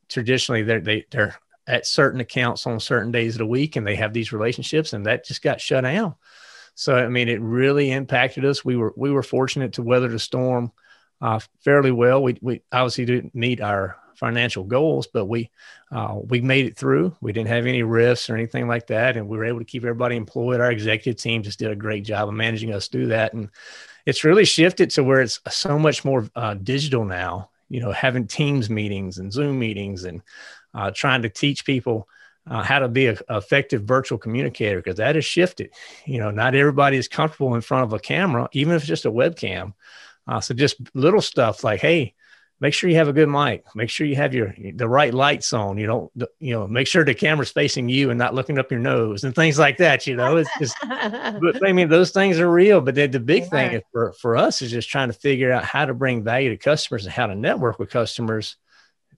traditionally 0.08 0.62
they're 0.62 0.80
they, 0.80 1.06
they're 1.10 1.36
at 1.66 1.86
certain 1.86 2.20
accounts 2.20 2.66
on 2.66 2.78
certain 2.78 3.10
days 3.10 3.34
of 3.34 3.38
the 3.38 3.46
week 3.46 3.76
and 3.76 3.86
they 3.86 3.96
have 3.96 4.12
these 4.12 4.32
relationships 4.32 4.92
and 4.92 5.06
that 5.06 5.24
just 5.24 5.42
got 5.42 5.60
shut 5.60 5.84
down. 5.84 6.14
So 6.74 6.94
i 6.94 7.08
mean 7.08 7.28
it 7.28 7.40
really 7.40 7.90
impacted 7.90 8.44
us. 8.44 8.64
We 8.64 8.76
were 8.76 8.92
we 8.96 9.10
were 9.10 9.22
fortunate 9.22 9.74
to 9.74 9.82
weather 9.82 10.08
the 10.08 10.18
storm 10.18 10.72
uh, 11.20 11.40
fairly 11.62 11.90
well. 11.90 12.22
We, 12.22 12.36
we 12.42 12.62
obviously 12.72 13.06
didn't 13.06 13.34
meet 13.34 13.60
our 13.60 13.96
financial 14.16 14.64
goals, 14.64 15.06
but 15.06 15.26
we 15.26 15.50
uh, 15.90 16.18
we 16.28 16.40
made 16.40 16.66
it 16.66 16.76
through. 16.76 17.14
We 17.20 17.32
didn't 17.32 17.48
have 17.48 17.66
any 17.66 17.82
risks 17.82 18.28
or 18.28 18.34
anything 18.34 18.66
like 18.68 18.86
that, 18.88 19.16
and 19.16 19.28
we 19.28 19.36
were 19.36 19.44
able 19.44 19.60
to 19.60 19.64
keep 19.64 19.84
everybody 19.84 20.16
employed. 20.16 20.60
Our 20.60 20.70
executive 20.70 21.20
team 21.20 21.42
just 21.42 21.58
did 21.58 21.70
a 21.70 21.76
great 21.76 22.04
job 22.04 22.28
of 22.28 22.34
managing 22.34 22.72
us 22.72 22.88
through 22.88 23.08
that, 23.08 23.32
and 23.34 23.48
it's 24.06 24.24
really 24.24 24.44
shifted 24.44 24.90
to 24.90 25.04
where 25.04 25.20
it's 25.20 25.40
so 25.48 25.78
much 25.78 26.04
more 26.04 26.28
uh, 26.36 26.54
digital 26.54 27.04
now. 27.04 27.50
You 27.68 27.80
know, 27.80 27.92
having 27.92 28.26
Teams 28.26 28.68
meetings 28.68 29.18
and 29.18 29.32
Zoom 29.32 29.58
meetings, 29.58 30.04
and 30.04 30.22
uh, 30.74 30.90
trying 30.90 31.22
to 31.22 31.28
teach 31.28 31.64
people. 31.64 32.08
Uh, 32.46 32.62
how 32.62 32.78
to 32.78 32.88
be 32.88 33.06
an 33.06 33.16
effective 33.30 33.84
virtual 33.84 34.18
communicator 34.18 34.76
because 34.76 34.98
that 34.98 35.14
has 35.14 35.24
shifted. 35.24 35.70
You 36.04 36.18
know, 36.18 36.30
not 36.30 36.54
everybody 36.54 36.98
is 36.98 37.08
comfortable 37.08 37.54
in 37.54 37.62
front 37.62 37.84
of 37.84 37.94
a 37.94 37.98
camera, 37.98 38.50
even 38.52 38.74
if 38.74 38.82
it's 38.82 38.86
just 38.86 39.06
a 39.06 39.10
webcam. 39.10 39.72
Uh, 40.26 40.40
so 40.40 40.54
just 40.54 40.76
little 40.94 41.20
stuff 41.20 41.64
like, 41.64 41.80
hey, 41.80 42.14
make 42.64 42.72
sure 42.72 42.88
you 42.88 42.96
have 42.96 43.08
a 43.08 43.12
good 43.12 43.28
mic. 43.28 43.62
Make 43.74 43.90
sure 43.90 44.06
you 44.06 44.16
have 44.16 44.32
your 44.32 44.54
the 44.74 44.88
right 44.88 45.12
lights 45.12 45.52
on. 45.52 45.76
You 45.76 45.86
don't, 45.86 46.10
you 46.40 46.54
know, 46.54 46.66
make 46.66 46.86
sure 46.86 47.04
the 47.04 47.12
camera's 47.12 47.50
facing 47.50 47.90
you 47.90 48.08
and 48.08 48.18
not 48.18 48.34
looking 48.34 48.58
up 48.58 48.70
your 48.70 48.80
nose 48.80 49.22
and 49.22 49.34
things 49.34 49.58
like 49.58 49.76
that. 49.76 50.06
You 50.06 50.16
know, 50.16 50.38
it's 50.38 50.48
just. 50.58 50.74
but 50.88 51.62
I 51.62 51.74
mean, 51.74 51.90
those 51.90 52.10
things 52.10 52.40
are 52.40 52.50
real. 52.50 52.80
But 52.80 52.94
the, 52.94 53.06
the 53.06 53.20
big 53.20 53.50
thing 53.50 53.82
for 53.92 54.14
for 54.14 54.34
us 54.34 54.62
is 54.62 54.70
just 54.70 54.88
trying 54.88 55.08
to 55.08 55.18
figure 55.18 55.52
out 55.52 55.62
how 55.62 55.84
to 55.84 55.92
bring 55.92 56.24
value 56.24 56.48
to 56.48 56.56
customers 56.56 57.04
and 57.04 57.12
how 57.12 57.26
to 57.26 57.34
network 57.34 57.78
with 57.78 57.90
customers 57.90 58.56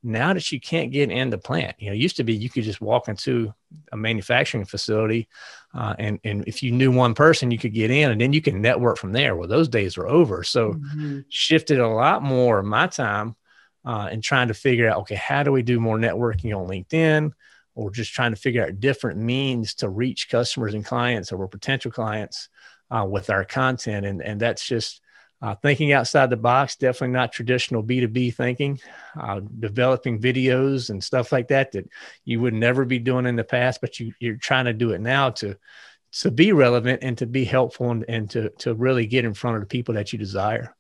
now 0.03 0.33
that 0.33 0.53
you 0.53 0.61
can't 0.61 0.93
get 0.93 1.11
in 1.11 1.31
the 1.31 1.39
plant, 1.39 1.75
you 1.79 1.89
know, 1.89 1.95
it 1.95 1.99
used 1.99 2.17
to 2.17 2.25
be 2.25 2.35
you 2.35 2.49
could 2.49 2.63
just 2.63 2.81
walk 2.81 3.09
into 3.09 3.53
a 3.91 3.97
manufacturing 3.97 4.65
facility, 4.65 5.29
uh, 5.77 5.95
and 5.99 6.19
and 6.25 6.45
if 6.47 6.63
you 6.63 6.73
knew 6.73 6.91
one 6.91 7.15
person, 7.15 7.51
you 7.51 7.59
could 7.59 7.75
get 7.75 7.91
in, 7.91 8.11
and 8.11 8.21
then 8.21 8.33
you 8.33 8.41
can 8.41 8.63
network 8.63 8.97
from 8.97 9.13
there. 9.13 9.37
Well, 9.37 9.49
those 9.49 9.69
days 9.69 9.99
are 9.99 10.07
over. 10.07 10.43
So, 10.43 10.73
mm-hmm. 10.73 11.21
shifted 11.29 11.79
a 11.79 11.89
lot 11.89 12.23
more 12.23 12.59
of 12.59 12.65
my 12.65 12.87
time 12.87 13.37
uh, 13.85 14.09
in 14.11 14.23
trying 14.23 14.49
to 14.49 14.55
figure 14.55 14.89
out, 14.89 15.01
okay, 15.01 15.15
how 15.17 15.43
do 15.43 15.53
we 15.53 15.63
do 15.63 15.79
more 15.79 15.99
networking 15.99 16.57
on 16.57 16.67
LinkedIn, 16.67 17.33
or 17.75 17.91
just 17.91 18.15
trying 18.15 18.33
to 18.33 18.41
figure 18.41 18.65
out 18.65 18.81
different 18.81 19.19
means 19.21 19.75
to 19.75 19.89
reach 19.91 20.31
customers 20.31 20.73
and 20.73 20.85
clients 20.85 21.31
or 21.31 21.47
potential 21.47 21.91
clients 21.91 22.49
uh, 22.91 23.07
with 23.07 23.29
our 23.29 23.45
content, 23.45 24.07
and 24.07 24.23
and 24.23 24.41
that's 24.41 24.67
just 24.67 25.03
uh, 25.43 25.55
thinking 25.57 25.93
outside 25.93 26.31
the 26.31 26.37
box, 26.37 26.77
definitely 26.77 27.13
not 27.13 27.33
traditional 27.33 27.83
B2B 27.83 28.35
thinking, 28.35 28.81
uh, 29.21 29.41
developing 29.59 30.21
videos 30.21 30.91
and 30.91 31.03
stuff 31.03 31.31
like 31.31 31.49
that 31.49 31.73
that 31.73 31.89
you 32.25 32.41
would 32.41 32.55
never 32.55 32.85
be 32.85 32.99
doing 32.99 33.27
in 33.27 33.37
the 33.37 33.45
past, 33.45 33.81
but 33.81 34.01
you, 34.01 34.13
you're 34.19 34.37
trying 34.37 34.65
to 34.65 34.73
do 34.73 34.93
it 34.93 35.01
now 35.01 35.31
to, 35.31 35.57
to 36.13 36.31
be 36.31 36.53
relevant 36.53 37.01
and 37.03 37.19
to 37.19 37.27
be 37.27 37.45
helpful 37.45 37.91
and, 37.91 38.05
and 38.09 38.31
to, 38.31 38.49
to 38.59 38.75
really 38.75 39.07
get 39.07 39.25
in 39.25 39.35
front 39.35 39.57
of 39.57 39.63
the 39.63 39.67
people 39.67 39.95
that 39.95 40.13
you 40.13 40.19
desire. 40.19 40.75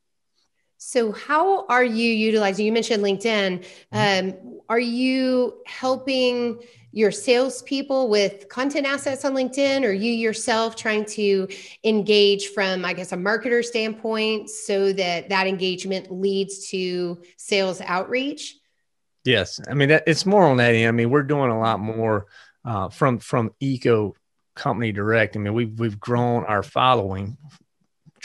So, 0.79 1.11
how 1.11 1.67
are 1.67 1.85
you 1.85 2.13
utilizing? 2.13 2.67
You 2.67 2.73
mentioned 2.73 3.03
LinkedIn. 3.03 3.65
Mm-hmm. 3.95 4.29
Um, 4.29 4.61
are 4.69 4.79
you 4.79 5.55
helping 5.67 6.61
your 6.97 7.11
salespeople 7.11 8.09
with 8.09 8.49
content 8.49 8.87
assets 8.87 9.23
on 9.27 9.35
LinkedIn, 9.35 9.85
or 9.85 9.93
you 9.93 10.11
yourself 10.11 10.77
trying 10.77 11.05
to 11.05 11.47
engage 11.85 12.47
from, 12.49 12.87
I 12.87 12.95
guess, 12.95 13.13
a 13.13 13.17
marketer 13.17 13.63
standpoint, 13.63 14.49
so 14.49 14.95
that 14.95 15.29
that 15.29 15.47
engagement 15.47 16.11
leads 16.11 16.71
to 16.71 17.21
sales 17.37 17.83
outreach? 17.83 18.57
Yes, 19.25 19.61
I 19.69 19.75
mean 19.75 19.91
it's 19.91 20.25
more 20.25 20.45
on 20.45 20.57
that 20.57 20.75
end. 20.75 20.89
I 20.89 20.93
mean, 20.93 21.11
we're 21.11 21.23
doing 21.23 21.51
a 21.51 21.61
lot 21.61 21.81
more 21.81 22.29
uh, 22.65 22.89
from 22.89 23.19
from 23.19 23.51
EECO 23.63 24.15
company 24.55 24.91
direct. 24.91 25.37
I 25.37 25.41
mean, 25.41 25.53
we've 25.53 25.79
we've 25.79 26.01
grown 26.01 26.45
our 26.47 26.63
following 26.63 27.37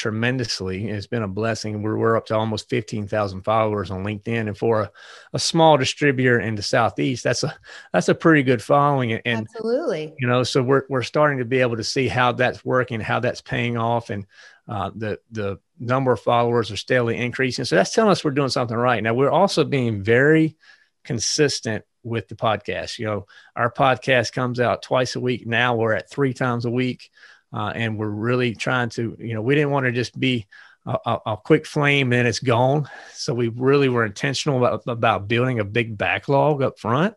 tremendously. 0.01 0.89
It's 0.89 1.05
been 1.05 1.21
a 1.21 1.27
blessing. 1.27 1.83
We're, 1.83 1.95
we're 1.95 2.17
up 2.17 2.25
to 2.27 2.35
almost 2.35 2.69
15,000 2.69 3.43
followers 3.43 3.91
on 3.91 4.03
LinkedIn. 4.03 4.47
And 4.47 4.57
for 4.57 4.81
a, 4.81 4.91
a 5.33 5.39
small 5.39 5.77
distributor 5.77 6.39
in 6.39 6.55
the 6.55 6.63
Southeast, 6.63 7.23
that's 7.23 7.43
a, 7.43 7.55
that's 7.93 8.09
a 8.09 8.15
pretty 8.15 8.41
good 8.41 8.63
following. 8.63 9.13
And 9.13 9.47
absolutely, 9.47 10.15
you 10.17 10.27
know, 10.27 10.41
so 10.41 10.63
we're, 10.63 10.83
we're 10.89 11.03
starting 11.03 11.37
to 11.37 11.45
be 11.45 11.61
able 11.61 11.77
to 11.77 11.83
see 11.83 12.07
how 12.07 12.31
that's 12.31 12.65
working, 12.65 12.99
how 12.99 13.19
that's 13.19 13.41
paying 13.41 13.77
off. 13.77 14.09
And 14.09 14.25
uh, 14.67 14.89
the, 14.95 15.19
the 15.29 15.59
number 15.79 16.11
of 16.11 16.19
followers 16.19 16.71
are 16.71 16.77
steadily 16.77 17.17
increasing. 17.17 17.65
So 17.65 17.75
that's 17.75 17.93
telling 17.93 18.11
us 18.11 18.23
we're 18.23 18.31
doing 18.31 18.49
something 18.49 18.75
right. 18.75 19.03
Now 19.03 19.13
we're 19.13 19.29
also 19.29 19.63
being 19.63 20.01
very 20.01 20.57
consistent 21.03 21.85
with 22.03 22.27
the 22.27 22.35
podcast. 22.35 22.97
You 22.97 23.05
know, 23.05 23.25
our 23.55 23.71
podcast 23.71 24.33
comes 24.33 24.59
out 24.59 24.81
twice 24.81 25.15
a 25.15 25.19
week. 25.19 25.45
Now 25.45 25.75
we're 25.75 25.93
at 25.93 26.09
three 26.09 26.33
times 26.33 26.65
a 26.65 26.71
week. 26.71 27.11
Uh, 27.53 27.71
and 27.75 27.97
we're 27.97 28.07
really 28.07 28.55
trying 28.55 28.89
to, 28.89 29.15
you 29.19 29.33
know, 29.33 29.41
we 29.41 29.55
didn't 29.55 29.71
want 29.71 29.85
to 29.85 29.91
just 29.91 30.19
be 30.19 30.47
a, 30.85 30.97
a, 31.05 31.19
a 31.27 31.37
quick 31.37 31.65
flame 31.65 32.13
and 32.13 32.27
it's 32.27 32.39
gone. 32.39 32.89
So 33.13 33.33
we 33.33 33.49
really 33.49 33.89
were 33.89 34.05
intentional 34.05 34.65
about, 34.65 34.83
about 34.87 35.27
building 35.27 35.59
a 35.59 35.65
big 35.65 35.97
backlog 35.97 36.61
up 36.61 36.79
front. 36.79 37.15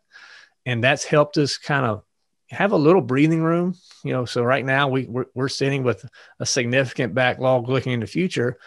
And 0.67 0.83
that's 0.83 1.05
helped 1.05 1.37
us 1.37 1.59
kind 1.59 1.87
of 1.87 2.03
have 2.51 2.73
a 2.73 2.77
little 2.77 3.03
breathing 3.03 3.43
room, 3.43 3.75
you 4.03 4.13
know. 4.13 4.25
So 4.25 4.43
right 4.43 4.65
now 4.65 4.89
we 4.89 5.07
we're, 5.07 5.27
we're 5.35 5.49
sitting 5.49 5.83
with 5.83 6.05
a 6.41 6.47
significant 6.47 7.15
backlog 7.15 7.69
looking 7.69 7.93
in 7.93 8.01
the 8.01 8.07
future, 8.07 8.59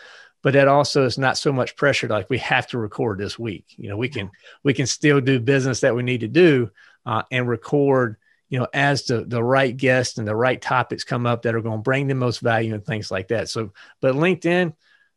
but 0.43 0.53
that 0.53 0.67
also 0.67 1.05
is 1.05 1.17
not 1.17 1.37
so 1.37 1.51
much 1.51 1.75
pressure 1.75 2.07
like 2.07 2.29
we 2.29 2.37
have 2.37 2.67
to 2.67 2.77
record 2.77 3.17
this 3.17 3.37
week 3.37 3.65
you 3.75 3.89
know 3.89 3.97
we 3.97 4.07
can 4.07 4.31
we 4.63 4.73
can 4.73 4.85
still 4.85 5.19
do 5.19 5.39
business 5.39 5.81
that 5.81 5.95
we 5.95 6.03
need 6.03 6.21
to 6.21 6.27
do 6.27 6.69
uh, 7.05 7.23
and 7.31 7.47
record 7.47 8.17
you 8.49 8.59
know 8.59 8.67
as 8.73 9.03
the 9.05 9.23
the 9.25 9.43
right 9.43 9.75
guests 9.75 10.17
and 10.17 10.27
the 10.27 10.35
right 10.35 10.61
topics 10.61 11.03
come 11.03 11.25
up 11.25 11.41
that 11.41 11.55
are 11.55 11.61
going 11.61 11.79
to 11.79 11.83
bring 11.83 12.07
the 12.07 12.15
most 12.15 12.39
value 12.39 12.73
and 12.73 12.85
things 12.85 13.11
like 13.11 13.27
that 13.29 13.49
so 13.49 13.71
but 14.01 14.15
linkedin 14.15 14.73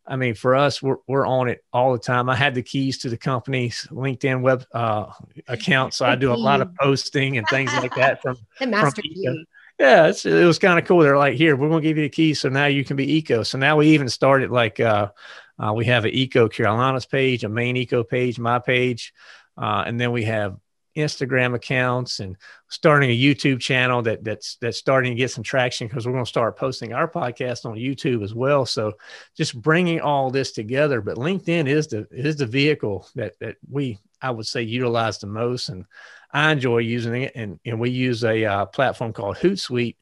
I 0.07 0.17
mean, 0.17 0.35
for 0.35 0.57
us, 0.57 0.83
we're, 0.83 0.97
we're 1.07 1.27
on 1.27 1.49
it 1.49 1.63
all 1.73 1.93
the 1.93 1.99
time. 1.99 2.29
I 2.29 2.35
had 2.35 2.57
the 2.57 2.65
keys 2.65 2.99
to 2.99 3.09
the 3.09 3.17
company's 3.17 3.87
LinkedIn 3.93 4.41
web 4.41 4.67
uh, 4.73 5.13
account, 5.47 5.95
so 5.95 6.05
I 6.05 6.17
do 6.17 6.33
a 6.33 6.35
lot 6.35 6.61
of 6.61 6.75
posting 6.75 7.39
and 7.39 7.47
things 7.47 7.73
like 7.75 7.95
that 7.95 8.21
from 8.21 8.37
the 8.59 8.67
master 8.67 9.03
from 9.03 9.03
key 9.03 9.45
yeah, 9.81 10.09
it 10.09 10.45
was 10.45 10.59
kind 10.59 10.79
of 10.79 10.85
cool. 10.85 11.01
They're 11.01 11.17
like, 11.17 11.37
here, 11.37 11.57
we're 11.57 11.71
going 11.71 11.81
to 11.81 11.89
give 11.89 11.97
you 11.97 12.03
the 12.03 12.11
keys. 12.11 12.39
So 12.39 12.51
now 12.51 12.67
you 12.67 12.85
can 12.85 12.97
be 12.97 13.23
EECO. 13.23 13.47
So 13.47 13.57
now 13.57 13.77
we 13.77 13.89
even 13.89 14.11
started 14.11 14.51
like, 14.51 14.79
uh, 14.79 15.11
uh, 15.59 15.73
we 15.73 15.87
have 15.87 16.05
an 16.05 16.11
EECO 16.11 16.53
Carolinas 16.53 17.07
page, 17.07 17.45
a 17.45 17.49
main 17.49 17.77
EECO 17.77 18.07
page, 18.07 18.39
my 18.39 18.59
page. 18.59 19.15
Uh, 19.57 19.83
and 19.87 19.99
then 19.99 20.13
we 20.13 20.25
have 20.25 20.59
Instagram 20.97 21.55
accounts 21.55 22.21
and 22.21 22.37
starting 22.69 23.11
a 23.11 23.19
YouTube 23.19 23.61
channel 23.61 24.03
that 24.03 24.25
that's, 24.25 24.57
that's 24.61 24.79
starting 24.79 25.13
to 25.13 25.17
get 25.17 25.31
some 25.31 25.45
traction 25.45 25.87
because 25.87 26.07
we're 26.07 26.13
going 26.13 26.25
to 26.25 26.29
start 26.29 26.59
posting 26.59 26.93
our 26.93 27.09
podcast 27.09 27.65
on 27.65 27.77
YouTube 27.77 28.23
as 28.25 28.35
well. 28.35 28.67
So 28.67 28.93
just 29.37 29.61
bringing 29.61 30.01
all 30.01 30.31
this 30.31 30.53
together, 30.53 31.01
but 31.01 31.17
LinkedIn 31.17 31.69
is 31.69 31.89
the, 31.89 32.07
is 32.11 32.37
the 32.37 32.47
vehicle 32.47 33.09
that, 33.15 33.39
that 33.41 33.57
we, 33.71 33.99
I 34.21 34.31
would 34.31 34.47
say 34.47 34.63
utilize 34.63 35.19
the 35.19 35.27
most. 35.27 35.69
And, 35.69 35.85
I 36.33 36.53
enjoy 36.53 36.79
using 36.79 37.23
it, 37.23 37.33
and 37.35 37.59
and 37.65 37.81
we 37.81 37.91
use 37.91 38.25
a 38.25 38.45
uh, 38.45 38.67
platform 38.67 39.13
called 39.13 39.37
Hootsuite 39.37 39.97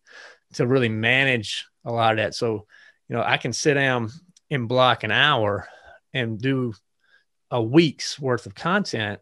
to 0.55 0.67
really 0.67 0.89
manage 0.89 1.67
a 1.85 1.93
lot 1.93 2.13
of 2.13 2.19
that. 2.19 2.35
So, 2.35 2.67
you 3.09 3.17
know, 3.17 3.23
I 3.23 3.37
can 3.37 3.53
sit 3.53 3.75
down 3.75 4.11
and 4.51 4.69
block 4.69 5.05
an 5.05 5.11
hour 5.11 5.69
and 6.13 6.39
do 6.39 6.75
a 7.51 7.63
week's 7.63 8.21
worth 8.21 8.47
of 8.47 8.55
content, 8.55 9.21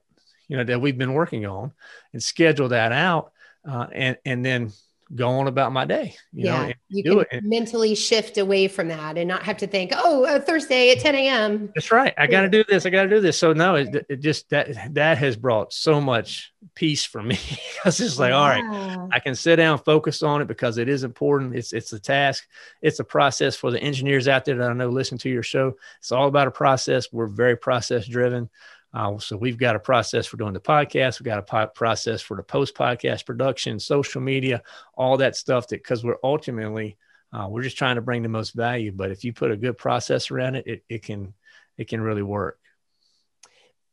you 0.49 0.57
know, 0.57 0.65
that 0.65 0.81
we've 0.81 0.99
been 0.99 1.15
working 1.15 1.47
on, 1.47 1.73
and 2.13 2.23
schedule 2.23 2.69
that 2.69 2.93
out, 2.93 3.33
uh, 3.69 3.87
and 3.93 4.17
and 4.25 4.45
then 4.45 4.73
go 5.15 5.29
on 5.29 5.47
about 5.47 5.73
my 5.73 5.85
day. 5.85 6.17
You 6.33 6.47
yeah, 6.47 6.67
know, 6.67 6.73
you 6.89 7.03
can 7.03 7.39
it. 7.39 7.45
mentally 7.45 7.95
shift 7.95 8.39
away 8.39 8.69
from 8.69 8.89
that 8.89 9.17
and 9.17 9.29
not 9.29 9.43
have 9.45 9.59
to 9.59 9.67
think, 9.67 9.93
oh, 9.95 10.25
uh, 10.25 10.41
Thursday 10.41 10.91
at 10.91 11.01
10 11.01 11.15
a.m. 11.15 11.73
That's 11.75 11.93
right. 11.93 12.13
I 12.19 12.27
got 12.27 12.43
to 12.43 12.49
do 12.49 12.65
this. 12.65 12.87
I 12.87 12.91
got 12.91 13.05
to 13.05 13.09
do 13.09 13.21
this. 13.21 13.39
So 13.39 13.53
no, 13.53 13.77
it, 13.77 14.07
it, 14.09 14.21
just 14.21 14.51
that 14.51 14.95
that 14.95 15.19
has 15.19 15.37
brought 15.37 15.73
so 15.73 16.01
much 16.01 16.53
peace 16.75 17.05
for 17.05 17.23
me. 17.23 17.39
Because 17.77 18.01
it's 18.01 18.19
like, 18.19 18.33
all 18.33 18.49
right, 18.49 19.09
I 19.13 19.21
can 19.21 19.37
sit 19.37 19.57
down, 19.57 19.79
focus 19.79 20.21
on 20.23 20.43
it 20.43 20.49
because 20.49 20.77
it 20.77 20.89
is 20.89 21.05
important. 21.05 21.55
It's 21.55 21.73
it's 21.73 21.93
a 21.93 22.01
task. 22.01 22.45
It's 22.83 22.99
a 22.99 23.05
process 23.05 23.55
for 23.55 23.71
the 23.71 23.81
engineers 23.81 24.27
out 24.27 24.45
there 24.45 24.57
that 24.57 24.71
I 24.71 24.73
know 24.73 24.89
listen 24.89 25.19
to 25.19 25.29
your 25.29 25.45
show. 25.45 25.75
It's 25.99 26.11
all 26.11 26.27
about 26.27 26.49
a 26.49 26.51
process. 26.51 27.13
We're 27.13 27.29
very 27.29 27.57
process 27.57 28.09
driven. 28.09 28.51
Uh, 28.97 29.19
so 29.19 29.37
we've 29.37 29.59
got 29.59 29.77
a 29.77 29.79
process 29.79 30.27
for 30.27 30.39
doing 30.39 30.55
the 30.55 30.61
podcast. 30.61 31.21
We've 31.21 31.27
got 31.27 31.39
a 31.39 31.43
po- 31.43 31.67
process 31.67 32.23
for 32.23 32.35
the 32.35 32.43
post 32.43 32.75
podcast 32.75 33.27
production, 33.27 33.79
social 33.79 34.23
media, 34.23 34.63
all 34.95 35.19
that 35.19 35.37
stuff. 35.37 35.69
That 35.69 35.83
because 35.83 36.03
we're 36.03 36.17
ultimately 36.25 36.97
uh, 37.31 37.47
we're 37.51 37.63
just 37.63 37.77
trying 37.77 37.97
to 37.97 38.01
bring 38.01 38.23
the 38.23 38.31
most 38.31 38.55
value. 38.55 38.93
But 38.93 39.11
if 39.11 39.23
you 39.23 39.35
put 39.35 39.51
a 39.51 39.57
good 39.57 39.77
process 39.77 40.31
around 40.31 40.55
it, 40.55 40.67
it, 40.67 40.85
it 40.89 41.03
can 41.03 41.35
it 41.77 41.89
can 41.89 42.01
really 42.01 42.23
work. 42.23 42.59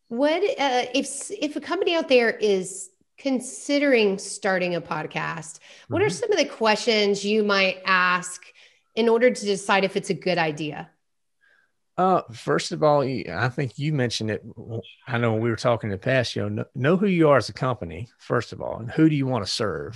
What 0.07 0.41
uh, 0.41 0.85
if 0.95 1.29
if 1.31 1.57
a 1.57 1.61
company 1.61 1.95
out 1.95 2.07
there 2.07 2.29
is 2.29 2.89
considering 3.17 4.17
starting 4.17 4.75
a 4.75 4.81
podcast? 4.81 5.59
What 5.89 5.99
mm-hmm. 5.99 6.07
are 6.07 6.09
some 6.11 6.31
of 6.31 6.37
the 6.37 6.45
questions 6.45 7.25
you 7.25 7.43
might 7.43 7.81
ask 7.85 8.41
in 8.95 9.09
order 9.09 9.29
to 9.31 9.45
decide 9.45 9.83
if 9.83 9.97
it's 9.97 10.11
a 10.11 10.13
good 10.13 10.37
idea? 10.37 10.89
Uh, 11.95 12.21
first 12.31 12.71
of 12.71 12.81
all, 12.81 13.01
I 13.03 13.49
think 13.49 13.77
you 13.77 13.93
mentioned 13.93 14.31
it. 14.31 14.43
I 15.07 15.17
know 15.19 15.33
when 15.33 15.41
we 15.41 15.49
were 15.49 15.55
talking 15.55 15.89
in 15.89 15.91
the 15.91 15.99
past, 15.99 16.35
you 16.35 16.49
know, 16.49 16.65
know 16.73 16.97
who 16.97 17.05
you 17.05 17.29
are 17.29 17.37
as 17.37 17.49
a 17.49 17.53
company, 17.53 18.09
first 18.17 18.51
of 18.51 18.61
all, 18.61 18.79
and 18.79 18.89
who 18.89 19.09
do 19.09 19.15
you 19.15 19.27
want 19.27 19.45
to 19.45 19.51
serve? 19.51 19.95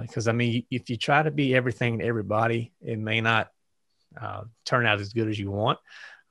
Because 0.00 0.26
uh, 0.26 0.30
I 0.30 0.34
mean, 0.34 0.66
if 0.70 0.90
you 0.90 0.96
try 0.96 1.22
to 1.22 1.30
be 1.30 1.54
everything 1.54 1.98
to 1.98 2.04
everybody, 2.04 2.72
it 2.80 2.98
may 2.98 3.20
not 3.20 3.48
uh, 4.20 4.44
turn 4.64 4.86
out 4.86 5.00
as 5.00 5.12
good 5.12 5.28
as 5.28 5.38
you 5.38 5.50
want. 5.50 5.78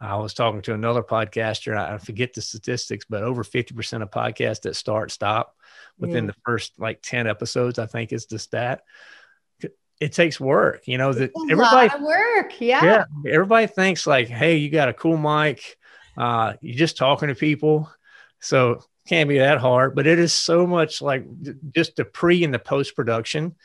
I 0.01 0.17
was 0.17 0.33
talking 0.33 0.61
to 0.63 0.73
another 0.73 1.01
podcaster. 1.01 1.77
I 1.77 1.97
forget 1.97 2.33
the 2.33 2.41
statistics, 2.41 3.05
but 3.09 3.23
over 3.23 3.43
50% 3.43 4.01
of 4.01 4.11
podcasts 4.11 4.61
that 4.63 4.75
start 4.75 5.11
stop 5.11 5.55
within 5.97 6.27
the 6.27 6.35
first 6.45 6.73
like 6.77 7.01
10 7.01 7.25
episodes, 7.25 7.79
I 7.79 7.85
think 7.85 8.11
is 8.11 8.25
the 8.25 8.37
stat 8.37 8.81
it 9.99 10.13
takes 10.13 10.39
work, 10.39 10.87
you 10.87 10.97
know, 10.97 11.13
that 11.13 11.31
everybody 11.49 12.03
work. 12.03 12.59
Yeah. 12.59 12.83
Yeah. 12.83 13.31
Everybody 13.31 13.67
thinks 13.67 14.05
like, 14.05 14.27
Hey, 14.27 14.57
you 14.57 14.69
got 14.69 14.89
a 14.89 14.93
cool 14.93 15.17
mic. 15.17 15.77
Uh, 16.17 16.53
you're 16.61 16.77
just 16.77 16.97
talking 16.97 17.29
to 17.29 17.35
people. 17.35 17.89
So 18.39 18.83
can't 19.07 19.29
be 19.29 19.39
that 19.39 19.59
hard, 19.59 19.95
but 19.95 20.07
it 20.07 20.19
is 20.19 20.33
so 20.33 20.65
much 20.65 21.01
like 21.01 21.25
just 21.73 21.95
the 21.95 22.05
pre 22.05 22.43
and 22.43 22.53
the 22.53 22.59
post 22.59 22.95
production. 22.95 23.55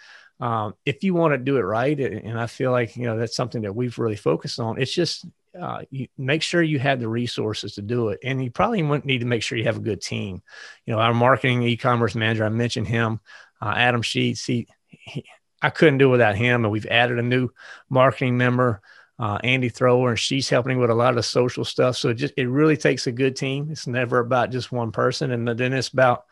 Um, 0.40 0.74
if 0.84 1.02
you 1.02 1.14
want 1.14 1.34
to 1.34 1.38
do 1.38 1.56
it 1.56 1.62
right, 1.62 1.98
and 1.98 2.38
I 2.38 2.46
feel 2.46 2.70
like 2.70 2.96
you 2.96 3.04
know 3.04 3.18
that's 3.18 3.36
something 3.36 3.62
that 3.62 3.74
we've 3.74 3.98
really 3.98 4.16
focused 4.16 4.60
on. 4.60 4.80
It's 4.80 4.92
just 4.92 5.26
uh, 5.60 5.82
you 5.90 6.06
make 6.16 6.42
sure 6.42 6.62
you 6.62 6.78
have 6.78 7.00
the 7.00 7.08
resources 7.08 7.74
to 7.74 7.82
do 7.82 8.08
it, 8.10 8.20
and 8.22 8.42
you 8.42 8.50
probably 8.50 8.82
wouldn't 8.82 9.04
need 9.04 9.20
to 9.20 9.26
make 9.26 9.42
sure 9.42 9.58
you 9.58 9.64
have 9.64 9.78
a 9.78 9.80
good 9.80 10.00
team. 10.00 10.42
You 10.86 10.94
know, 10.94 11.00
our 11.00 11.14
marketing 11.14 11.62
e-commerce 11.64 12.14
manager, 12.14 12.44
I 12.44 12.50
mentioned 12.50 12.86
him, 12.86 13.20
uh, 13.60 13.74
Adam 13.76 14.02
Sheets. 14.02 14.44
He, 14.44 14.68
he 14.86 15.24
I 15.62 15.70
couldn't 15.70 15.98
do 15.98 16.10
without 16.10 16.36
him. 16.36 16.64
And 16.64 16.72
we've 16.72 16.86
added 16.86 17.18
a 17.18 17.22
new 17.22 17.50
marketing 17.88 18.36
member, 18.36 18.80
uh, 19.18 19.38
Andy 19.42 19.68
Thrower, 19.68 20.10
and 20.10 20.18
she's 20.18 20.48
helping 20.48 20.78
with 20.78 20.90
a 20.90 20.94
lot 20.94 21.18
of 21.18 21.24
social 21.24 21.64
stuff. 21.64 21.96
So 21.96 22.10
it 22.10 22.14
just 22.14 22.34
it 22.36 22.48
really 22.48 22.76
takes 22.76 23.06
a 23.06 23.12
good 23.12 23.36
team. 23.36 23.68
It's 23.70 23.86
never 23.86 24.20
about 24.20 24.50
just 24.50 24.72
one 24.72 24.92
person, 24.92 25.32
and 25.32 25.48
then 25.48 25.72
it's 25.72 25.88
about 25.88 26.24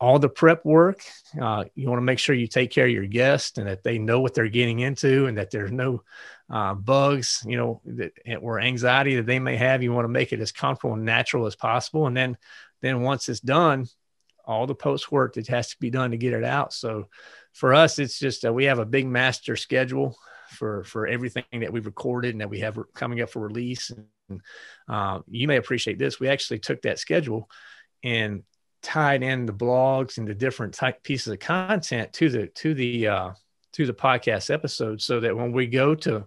all 0.00 0.18
the 0.18 0.28
prep 0.28 0.64
work. 0.64 1.00
Uh, 1.40 1.64
you 1.76 1.88
want 1.88 1.98
to 1.98 2.04
make 2.04 2.18
sure 2.18 2.34
you 2.34 2.48
take 2.48 2.70
care 2.70 2.86
of 2.86 2.92
your 2.92 3.06
guests 3.06 3.56
and 3.58 3.68
that 3.68 3.84
they 3.84 3.98
know 3.98 4.20
what 4.20 4.34
they're 4.34 4.48
getting 4.48 4.80
into, 4.80 5.26
and 5.26 5.38
that 5.38 5.50
there's 5.50 5.70
no 5.70 6.02
uh, 6.50 6.74
bugs, 6.74 7.44
you 7.46 7.56
know, 7.56 7.80
that, 7.84 8.12
or 8.40 8.60
anxiety 8.60 9.16
that 9.16 9.26
they 9.26 9.38
may 9.38 9.56
have. 9.56 9.82
You 9.82 9.92
want 9.92 10.04
to 10.04 10.08
make 10.08 10.32
it 10.32 10.40
as 10.40 10.52
comfortable 10.52 10.94
and 10.94 11.04
natural 11.04 11.46
as 11.46 11.54
possible, 11.54 12.06
and 12.06 12.16
then 12.16 12.36
then 12.82 13.02
once 13.02 13.28
it's 13.28 13.40
done, 13.40 13.86
all 14.46 14.66
the 14.66 14.74
post 14.74 15.10
work 15.10 15.34
that 15.34 15.46
has 15.48 15.70
to 15.70 15.76
be 15.80 15.90
done 15.90 16.10
to 16.10 16.16
get 16.16 16.32
it 16.32 16.44
out. 16.44 16.72
So 16.72 17.08
for 17.52 17.74
us, 17.74 17.98
it's 17.98 18.18
just 18.18 18.44
uh, 18.44 18.52
we 18.52 18.64
have 18.64 18.78
a 18.78 18.86
big 18.86 19.06
master 19.06 19.56
schedule 19.56 20.16
for 20.50 20.84
for 20.84 21.06
everything 21.06 21.44
that 21.52 21.72
we've 21.72 21.86
recorded 21.86 22.32
and 22.32 22.40
that 22.40 22.50
we 22.50 22.60
have 22.60 22.78
coming 22.94 23.20
up 23.20 23.30
for 23.30 23.40
release. 23.40 23.90
And 23.90 24.40
uh, 24.88 25.20
you 25.28 25.48
may 25.48 25.56
appreciate 25.56 25.98
this. 25.98 26.20
We 26.20 26.28
actually 26.28 26.58
took 26.58 26.82
that 26.82 26.98
schedule 26.98 27.48
and 28.02 28.42
tied 28.82 29.22
in 29.22 29.46
the 29.46 29.52
blogs 29.52 30.18
and 30.18 30.28
the 30.28 30.34
different 30.34 30.74
type 30.74 31.02
pieces 31.02 31.32
of 31.32 31.38
content 31.38 32.12
to 32.14 32.28
the 32.28 32.46
to 32.48 32.74
the 32.74 33.08
uh, 33.08 33.30
to 33.72 33.86
the 33.86 33.94
podcast 33.94 34.52
episode, 34.52 35.00
so 35.00 35.20
that 35.20 35.36
when 35.36 35.52
we 35.52 35.66
go 35.66 35.94
to 35.94 36.26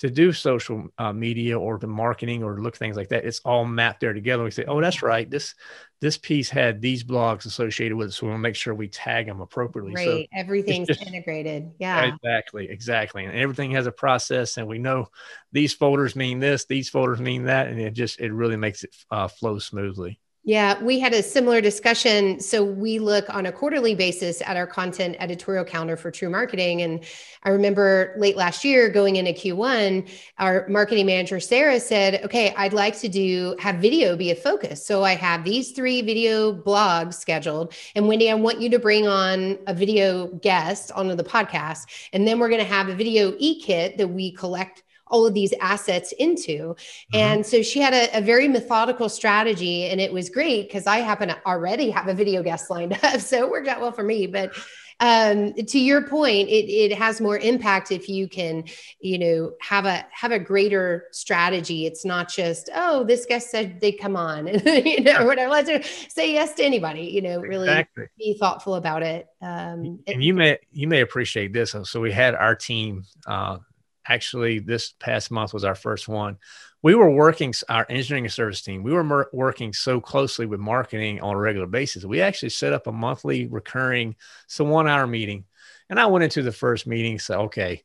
to 0.00 0.08
do 0.08 0.32
social 0.32 0.88
uh, 0.96 1.12
media 1.12 1.58
or 1.58 1.78
the 1.78 1.86
marketing 1.86 2.42
or 2.42 2.60
look 2.60 2.74
things 2.74 2.96
like 2.96 3.10
that, 3.10 3.26
it's 3.26 3.40
all 3.40 3.66
mapped 3.66 4.00
there 4.00 4.14
together. 4.14 4.42
We 4.42 4.50
say, 4.50 4.64
oh, 4.64 4.80
that's 4.80 5.02
right. 5.02 5.30
This 5.30 5.54
this 6.00 6.16
piece 6.16 6.48
had 6.48 6.80
these 6.80 7.04
blogs 7.04 7.44
associated 7.44 7.94
with 7.94 8.08
it, 8.08 8.12
so 8.12 8.26
we'll 8.26 8.38
make 8.38 8.56
sure 8.56 8.74
we 8.74 8.88
tag 8.88 9.26
them 9.26 9.42
appropriately. 9.42 9.92
Right, 9.94 10.06
so 10.06 10.24
everything's 10.34 10.88
just, 10.88 11.02
integrated. 11.02 11.72
Yeah, 11.78 12.14
exactly, 12.14 12.70
exactly, 12.70 13.26
and 13.26 13.36
everything 13.36 13.72
has 13.72 13.86
a 13.86 13.92
process, 13.92 14.56
and 14.56 14.66
we 14.66 14.78
know 14.78 15.08
these 15.52 15.74
folders 15.74 16.16
mean 16.16 16.38
this, 16.38 16.64
these 16.64 16.88
folders 16.88 17.20
mean 17.20 17.44
that, 17.44 17.68
and 17.68 17.78
it 17.78 17.92
just 17.92 18.18
it 18.20 18.32
really 18.32 18.56
makes 18.56 18.84
it 18.84 18.96
uh, 19.10 19.28
flow 19.28 19.58
smoothly. 19.58 20.18
Yeah, 20.42 20.82
we 20.82 20.98
had 20.98 21.12
a 21.12 21.22
similar 21.22 21.60
discussion. 21.60 22.40
So 22.40 22.64
we 22.64 22.98
look 22.98 23.28
on 23.28 23.44
a 23.44 23.52
quarterly 23.52 23.94
basis 23.94 24.40
at 24.40 24.56
our 24.56 24.66
content 24.66 25.16
editorial 25.18 25.66
calendar 25.66 25.98
for 25.98 26.10
True 26.10 26.30
Marketing. 26.30 26.80
And 26.80 27.04
I 27.42 27.50
remember 27.50 28.14
late 28.16 28.38
last 28.38 28.64
year 28.64 28.88
going 28.88 29.16
into 29.16 29.32
Q1, 29.32 30.08
our 30.38 30.66
marketing 30.66 31.04
manager, 31.04 31.40
Sarah, 31.40 31.78
said, 31.78 32.24
Okay, 32.24 32.54
I'd 32.56 32.72
like 32.72 32.98
to 33.00 33.08
do 33.08 33.54
have 33.58 33.76
video 33.76 34.16
be 34.16 34.30
a 34.30 34.34
focus. 34.34 34.84
So 34.84 35.04
I 35.04 35.14
have 35.14 35.44
these 35.44 35.72
three 35.72 36.00
video 36.00 36.54
blogs 36.54 37.14
scheduled. 37.14 37.74
And 37.94 38.08
Wendy, 38.08 38.30
I 38.30 38.34
want 38.34 38.62
you 38.62 38.70
to 38.70 38.78
bring 38.78 39.06
on 39.06 39.58
a 39.66 39.74
video 39.74 40.28
guest 40.28 40.90
onto 40.92 41.14
the 41.16 41.24
podcast. 41.24 41.80
And 42.14 42.26
then 42.26 42.38
we're 42.38 42.48
going 42.48 42.62
to 42.62 42.66
have 42.66 42.88
a 42.88 42.94
video 42.94 43.34
e 43.38 43.60
kit 43.60 43.98
that 43.98 44.08
we 44.08 44.32
collect 44.32 44.84
all 45.10 45.26
of 45.26 45.34
these 45.34 45.52
assets 45.60 46.12
into. 46.12 46.74
Mm-hmm. 46.74 47.16
And 47.16 47.46
so 47.46 47.62
she 47.62 47.80
had 47.80 47.92
a, 47.92 48.18
a, 48.18 48.20
very 48.20 48.48
methodical 48.48 49.08
strategy, 49.08 49.86
and 49.86 50.00
it 50.00 50.12
was 50.12 50.30
great 50.30 50.68
because 50.68 50.86
I 50.86 50.98
happen 50.98 51.28
to 51.28 51.46
already 51.46 51.90
have 51.90 52.08
a 52.08 52.14
video 52.14 52.42
guest 52.42 52.70
lined 52.70 52.92
up. 53.02 53.20
So 53.20 53.38
it 53.44 53.50
worked 53.50 53.68
out 53.68 53.80
well 53.80 53.92
for 53.92 54.04
me. 54.04 54.26
But 54.26 54.54
um, 55.00 55.54
to 55.54 55.78
your 55.78 56.02
point, 56.02 56.48
it, 56.48 56.70
it 56.70 56.92
has 56.96 57.20
more 57.20 57.38
impact 57.38 57.90
if 57.90 58.08
you 58.08 58.28
can, 58.28 58.64
you 59.00 59.18
know, 59.18 59.52
have 59.60 59.86
a 59.86 60.04
have 60.12 60.30
a 60.30 60.38
greater 60.38 61.06
strategy. 61.10 61.86
It's 61.86 62.04
not 62.04 62.28
just, 62.28 62.68
oh, 62.74 63.04
this 63.04 63.24
guest 63.24 63.50
said 63.50 63.80
they 63.80 63.92
come 63.92 64.14
on, 64.14 64.46
you 64.66 65.00
know, 65.00 65.24
whatever. 65.24 65.50
Let's 65.50 66.12
say 66.12 66.32
yes 66.32 66.54
to 66.54 66.64
anybody. 66.64 67.04
You 67.04 67.22
know, 67.22 67.40
really 67.40 67.68
exactly. 67.68 68.06
be 68.18 68.34
thoughtful 68.34 68.74
about 68.74 69.02
it. 69.02 69.26
Um, 69.40 70.00
and 70.06 70.22
you 70.22 70.34
may 70.34 70.58
you 70.70 70.86
may 70.86 71.00
appreciate 71.00 71.54
this. 71.54 71.74
So 71.84 72.00
we 72.00 72.12
had 72.12 72.34
our 72.34 72.54
team 72.54 73.04
uh, 73.26 73.56
actually 74.06 74.58
this 74.58 74.92
past 74.98 75.30
month 75.30 75.52
was 75.52 75.64
our 75.64 75.74
first 75.74 76.08
one. 76.08 76.38
We 76.82 76.94
were 76.94 77.10
working 77.10 77.52
our 77.68 77.86
engineering 77.88 78.28
service 78.28 78.62
team 78.62 78.82
we 78.82 78.92
were 78.92 79.04
mer- 79.04 79.30
working 79.32 79.72
so 79.72 80.00
closely 80.00 80.46
with 80.46 80.60
marketing 80.60 81.20
on 81.20 81.34
a 81.34 81.38
regular 81.38 81.66
basis. 81.66 82.04
We 82.04 82.20
actually 82.20 82.50
set 82.50 82.72
up 82.72 82.86
a 82.86 82.92
monthly 82.92 83.46
recurring 83.46 84.16
so 84.46 84.64
one 84.64 84.88
hour 84.88 85.06
meeting. 85.06 85.44
And 85.88 85.98
i 85.98 86.06
went 86.06 86.24
into 86.24 86.42
the 86.42 86.52
first 86.52 86.86
meeting 86.86 87.18
so 87.18 87.42
okay 87.42 87.82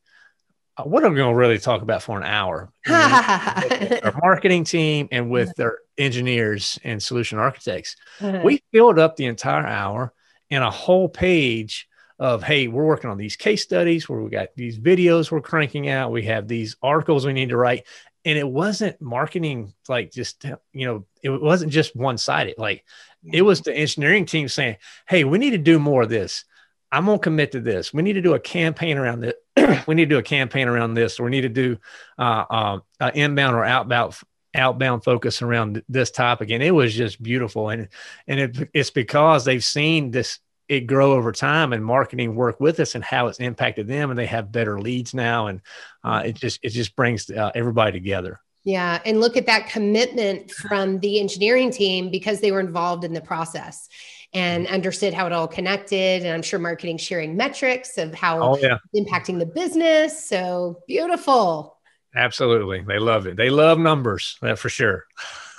uh, 0.78 0.84
what 0.84 1.04
am 1.04 1.12
we 1.12 1.17
going 1.17 1.34
to 1.34 1.38
really 1.38 1.58
talk 1.58 1.82
about 1.82 2.04
for 2.04 2.17
an 2.17 2.23
hour? 2.23 2.69
Our 2.89 4.13
marketing 4.21 4.65
team 4.65 5.08
and 5.12 5.30
with 5.30 5.56
their 5.56 5.78
engineers 5.97 6.78
and 6.84 7.01
solution 7.01 7.39
architects 7.39 7.95
we 8.43 8.62
filled 8.73 8.99
up 8.99 9.15
the 9.15 9.25
entire 9.25 9.65
hour 9.65 10.13
and 10.51 10.63
a 10.63 10.69
whole 10.69 11.08
page 11.08 11.88
of 12.17 12.43
hey 12.43 12.67
we're 12.67 12.86
working 12.86 13.10
on 13.10 13.17
these 13.17 13.36
case 13.36 13.62
studies 13.62 14.08
where 14.08 14.21
we 14.21 14.30
got 14.30 14.49
these 14.56 14.80
videos 14.80 15.32
we're 15.32 15.41
cranking 15.41 15.89
out. 15.89 16.12
We 16.12 16.23
have 16.23 16.47
these 16.47 16.75
articles 16.82 17.25
we 17.25 17.34
need 17.34 17.49
to 17.49 17.58
write. 17.58 17.86
And 18.23 18.38
it 18.39 18.47
wasn't 18.47 18.99
marketing 19.01 19.73
like 19.88 20.12
just 20.12 20.45
you 20.73 20.86
know 20.86 21.06
it 21.21 21.30
wasn't 21.30 21.71
just 21.71 21.95
one 21.95 22.17
sided 22.17 22.56
like 22.58 22.84
it 23.32 23.41
was 23.41 23.62
the 23.62 23.75
engineering 23.75 24.25
team 24.25 24.47
saying 24.47 24.78
hey 25.08 25.23
we 25.23 25.38
need 25.38 25.51
to 25.51 25.58
do 25.58 25.80
more 25.80 26.04
of 26.04 26.10
this. 26.10 26.45
I'm 26.91 27.06
going 27.06 27.17
to 27.17 27.23
commit 27.23 27.51
to 27.51 27.60
this. 27.60 27.93
We 27.93 28.04
need 28.04 28.13
to 28.13 28.21
do 28.21 28.36
a 28.36 28.39
campaign 28.39 28.97
around 28.97 29.25
it 29.25 29.36
we 29.88 29.95
need 29.95 30.06
to 30.06 30.15
do 30.15 30.17
a 30.17 30.23
campaign 30.23 30.67
around 30.67 30.93
this. 30.93 31.19
We 31.19 31.30
need 31.30 31.41
to 31.41 31.49
do 31.49 31.78
uh, 32.17 32.80
uh, 32.99 33.12
inbound 33.13 33.56
or 33.56 33.63
outbound 33.63 34.15
outbound 34.54 35.04
focus 35.04 35.41
around 35.41 35.84
this 35.89 36.12
topic. 36.12 36.49
And 36.49 36.63
it 36.63 36.71
was 36.71 36.93
just 36.93 37.21
beautiful. 37.21 37.69
And 37.69 37.89
and 38.28 38.39
it, 38.39 38.69
it's 38.73 38.91
because 38.91 39.45
they've 39.45 39.63
seen 39.63 40.12
this 40.12 40.39
it 40.67 40.82
grow 40.82 41.13
over 41.13 41.32
time 41.32 41.73
and 41.73 41.86
marketing 41.86 42.36
work 42.36 42.60
with 42.60 42.80
us 42.80 42.95
and 42.95 43.04
how 43.04 43.28
it's 43.28 43.39
impacted 43.39 43.88
them 43.88 44.10
and 44.10 44.17
they 44.17 44.25
have 44.25 44.51
better 44.51 44.80
leads 44.80 45.13
now 45.13 45.47
and 45.47 45.62
uh, 46.04 46.23
it 46.25 46.36
just 46.36 46.60
it 46.63 46.69
just 46.69 46.95
brings 46.95 47.30
uh, 47.30 47.51
everybody 47.54 47.91
together. 47.91 48.39
Yeah 48.63 48.99
and 49.06 49.19
look 49.19 49.38
at 49.38 49.45
that 49.45 49.69
commitment 49.69 50.51
from 50.51 50.99
the 50.99 51.19
engineering 51.19 51.71
team 51.71 52.10
because 52.10 52.41
they 52.41 52.51
were 52.51 52.60
involved 52.60 53.04
in 53.04 53.13
the 53.13 53.21
process 53.21 53.88
and 54.34 54.67
understood 54.67 55.13
how 55.13 55.28
it 55.28 55.32
all 55.32 55.47
connected 55.47 56.23
and 56.23 56.34
i'm 56.34 56.41
sure 56.41 56.60
marketing 56.60 56.97
sharing 56.97 57.38
metrics 57.38 57.97
of 57.99 58.13
how 58.15 58.41
oh, 58.41 58.58
yeah. 58.58 58.78
impacting 58.95 59.38
the 59.39 59.45
business 59.45 60.28
so 60.28 60.82
beautiful. 60.88 61.78
Absolutely 62.15 62.82
they 62.88 62.97
love 62.97 63.28
it. 63.28 63.38
They 63.38 63.49
love 63.49 63.78
numbers 63.78 64.38
that 64.41 64.58
for 64.58 64.69
sure 64.69 65.06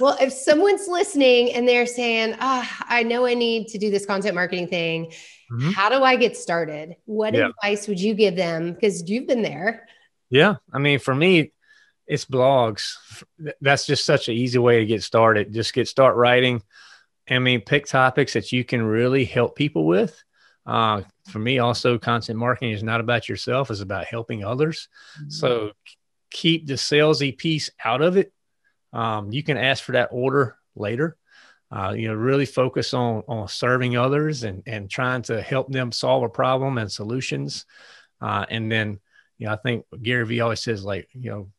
well, 0.00 0.16
if 0.20 0.32
someone's 0.32 0.88
listening 0.88 1.52
and 1.52 1.66
they're 1.66 1.86
saying, 1.86 2.36
ah, 2.40 2.84
I 2.88 3.02
know 3.02 3.26
I 3.26 3.34
need 3.34 3.68
to 3.68 3.78
do 3.78 3.90
this 3.90 4.06
content 4.06 4.34
marketing 4.34 4.68
thing, 4.68 5.12
mm-hmm. 5.52 5.70
how 5.70 5.88
do 5.88 6.02
I 6.02 6.16
get 6.16 6.36
started? 6.36 6.96
What 7.04 7.34
yeah. 7.34 7.48
advice 7.48 7.88
would 7.88 8.00
you 8.00 8.14
give 8.14 8.36
them? 8.36 8.72
Because 8.74 9.08
you've 9.08 9.26
been 9.26 9.42
there. 9.42 9.88
Yeah. 10.30 10.56
I 10.72 10.78
mean, 10.78 10.98
for 10.98 11.14
me, 11.14 11.52
it's 12.06 12.24
blogs. 12.24 12.94
That's 13.60 13.86
just 13.86 14.04
such 14.04 14.28
an 14.28 14.34
easy 14.34 14.58
way 14.58 14.80
to 14.80 14.86
get 14.86 15.02
started. 15.02 15.52
Just 15.52 15.72
get 15.72 15.88
start 15.88 16.16
writing. 16.16 16.62
I 17.28 17.38
mean, 17.38 17.60
pick 17.60 17.86
topics 17.86 18.34
that 18.34 18.52
you 18.52 18.64
can 18.64 18.82
really 18.82 19.24
help 19.24 19.56
people 19.56 19.86
with. 19.86 20.22
Uh, 20.64 21.02
for 21.30 21.38
me, 21.38 21.58
also, 21.58 21.98
content 21.98 22.38
marketing 22.38 22.72
is 22.72 22.82
not 22.82 23.00
about 23.00 23.28
yourself; 23.28 23.70
it's 23.70 23.80
about 23.80 24.06
helping 24.06 24.44
others. 24.44 24.88
Mm-hmm. 25.18 25.30
So 25.30 25.72
keep 26.30 26.66
the 26.66 26.74
salesy 26.74 27.36
piece 27.36 27.70
out 27.84 28.02
of 28.02 28.16
it 28.16 28.32
um, 28.96 29.30
you 29.30 29.42
can 29.42 29.58
ask 29.58 29.84
for 29.84 29.92
that 29.92 30.08
order 30.10 30.56
later. 30.74 31.16
Uh, 31.70 31.94
you 31.96 32.08
know, 32.08 32.14
really 32.14 32.46
focus 32.46 32.94
on 32.94 33.22
on 33.28 33.46
serving 33.48 33.96
others 33.96 34.42
and 34.44 34.62
and 34.66 34.88
trying 34.88 35.20
to 35.20 35.42
help 35.42 35.70
them 35.70 35.92
solve 35.92 36.22
a 36.22 36.28
problem 36.28 36.78
and 36.78 36.90
solutions. 36.90 37.66
Uh, 38.20 38.46
and 38.48 38.72
then, 38.72 38.98
you 39.36 39.46
know, 39.46 39.52
I 39.52 39.56
think 39.56 39.84
Gary 40.00 40.24
Vee 40.24 40.40
always 40.40 40.60
says 40.60 40.84
like, 40.84 41.08
you 41.12 41.30
know, 41.30 41.50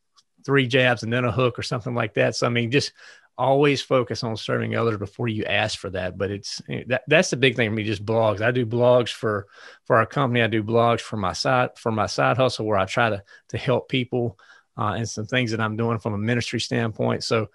three 0.46 0.66
jabs 0.66 1.04
and 1.04 1.14
then 1.14 1.26
a 1.26 1.32
hook 1.32 1.60
or 1.60 1.64
something 1.64 1.94
like 1.94 2.16
that. 2.16 2.36
So 2.36 2.48
I 2.48 2.50
mean, 2.50 2.72
just 2.72 2.94
always 3.38 3.84
focus 3.84 4.24
on 4.24 4.36
serving 4.36 4.76
others 4.76 4.98
before 4.98 5.28
you 5.28 5.44
ask 5.44 5.78
for 5.78 5.92
that. 5.92 6.18
But 6.18 6.32
it's 6.32 6.62
that 6.88 7.04
that's 7.08 7.30
the 7.30 7.38
big 7.38 7.56
thing 7.56 7.70
for 7.70 7.76
me. 7.76 7.84
Just 7.84 8.06
blogs. 8.06 8.42
I 8.42 8.50
do 8.50 8.66
blogs 8.66 9.10
for 9.10 9.46
for 9.86 9.98
our 9.98 10.08
company. 10.08 10.42
I 10.42 10.48
do 10.48 10.64
blogs 10.64 11.02
for 11.02 11.18
my 11.18 11.34
side 11.34 11.72
for 11.78 11.92
my 11.92 12.08
side 12.08 12.38
hustle 12.38 12.66
where 12.66 12.80
I 12.80 12.86
try 12.86 13.12
to 13.12 13.22
to 13.50 13.58
help 13.58 13.90
people 13.90 14.40
uh, 14.78 14.94
and 14.98 15.08
some 15.08 15.26
things 15.26 15.52
that 15.52 15.60
I'm 15.60 15.76
doing 15.76 16.00
from 16.00 16.14
a 16.14 16.18
ministry 16.18 16.60
standpoint. 16.60 17.24
So, 17.24 17.50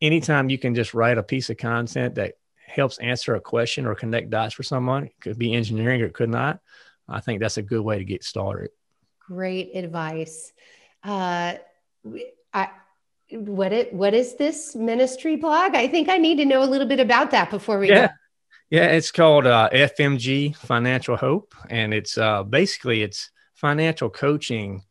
anytime 0.00 0.50
you 0.50 0.58
can 0.58 0.74
just 0.74 0.94
write 0.94 1.18
a 1.18 1.22
piece 1.22 1.50
of 1.50 1.56
content 1.56 2.16
that 2.16 2.34
helps 2.66 2.98
answer 2.98 3.34
a 3.34 3.40
question 3.40 3.86
or 3.86 3.94
connect 3.94 4.30
dots 4.30 4.54
for 4.54 4.62
someone, 4.62 5.04
it 5.04 5.14
could 5.20 5.38
be 5.38 5.54
engineering 5.54 6.02
or 6.02 6.06
it 6.06 6.14
could 6.14 6.30
not. 6.30 6.60
I 7.08 7.20
think 7.20 7.40
that's 7.40 7.58
a 7.58 7.62
good 7.62 7.82
way 7.82 7.98
to 7.98 8.04
get 8.04 8.24
started. 8.24 8.70
Great 9.20 9.76
advice. 9.76 10.52
Uh, 11.04 11.54
I, 12.52 12.68
what 13.30 13.72
it 13.72 13.92
what 13.92 14.14
is 14.14 14.36
this 14.36 14.74
ministry 14.74 15.36
blog? 15.36 15.74
I 15.74 15.88
think 15.88 16.08
I 16.08 16.18
need 16.18 16.36
to 16.36 16.44
know 16.44 16.62
a 16.62 16.66
little 16.66 16.86
bit 16.86 17.00
about 17.00 17.30
that 17.30 17.50
before 17.50 17.78
we 17.78 17.88
yeah. 17.88 18.08
Go. 18.08 18.12
Yeah, 18.70 18.86
it's 18.86 19.12
called 19.12 19.46
uh, 19.46 19.68
FMG 19.70 20.56
Financial 20.56 21.16
Hope, 21.16 21.54
and 21.68 21.92
it's 21.92 22.16
uh, 22.16 22.42
basically 22.42 23.02
it's 23.02 23.30
financial 23.54 24.08
coaching 24.08 24.82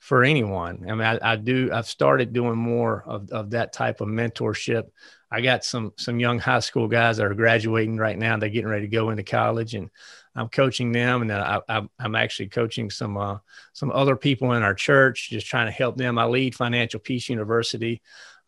for 0.00 0.24
anyone. 0.24 0.84
I 0.88 0.92
mean, 0.92 1.02
I, 1.02 1.18
I, 1.22 1.36
do. 1.36 1.70
I've 1.72 1.86
started 1.86 2.32
doing 2.32 2.56
more 2.56 3.04
of, 3.06 3.30
of 3.30 3.50
that 3.50 3.72
type 3.72 4.00
of 4.00 4.08
mentorship. 4.08 4.88
I 5.30 5.42
got 5.42 5.64
some 5.64 5.92
some 5.96 6.18
young 6.18 6.40
high 6.40 6.58
school 6.58 6.88
guys 6.88 7.18
that 7.18 7.26
are 7.26 7.34
graduating 7.34 7.98
right 7.98 8.18
now. 8.18 8.36
They're 8.36 8.48
getting 8.48 8.70
ready 8.70 8.86
to 8.86 8.96
go 8.96 9.10
into 9.10 9.22
college, 9.22 9.74
and 9.74 9.90
I'm 10.34 10.48
coaching 10.48 10.90
them. 10.90 11.20
And 11.20 11.30
then 11.30 11.40
I, 11.40 11.86
am 12.00 12.14
actually 12.16 12.48
coaching 12.48 12.90
some 12.90 13.16
uh, 13.16 13.38
some 13.72 13.92
other 13.92 14.16
people 14.16 14.52
in 14.54 14.62
our 14.62 14.74
church, 14.74 15.28
just 15.30 15.46
trying 15.46 15.66
to 15.66 15.72
help 15.72 15.96
them. 15.96 16.18
I 16.18 16.24
lead 16.24 16.56
Financial 16.56 16.98
Peace 16.98 17.28
University 17.28 18.00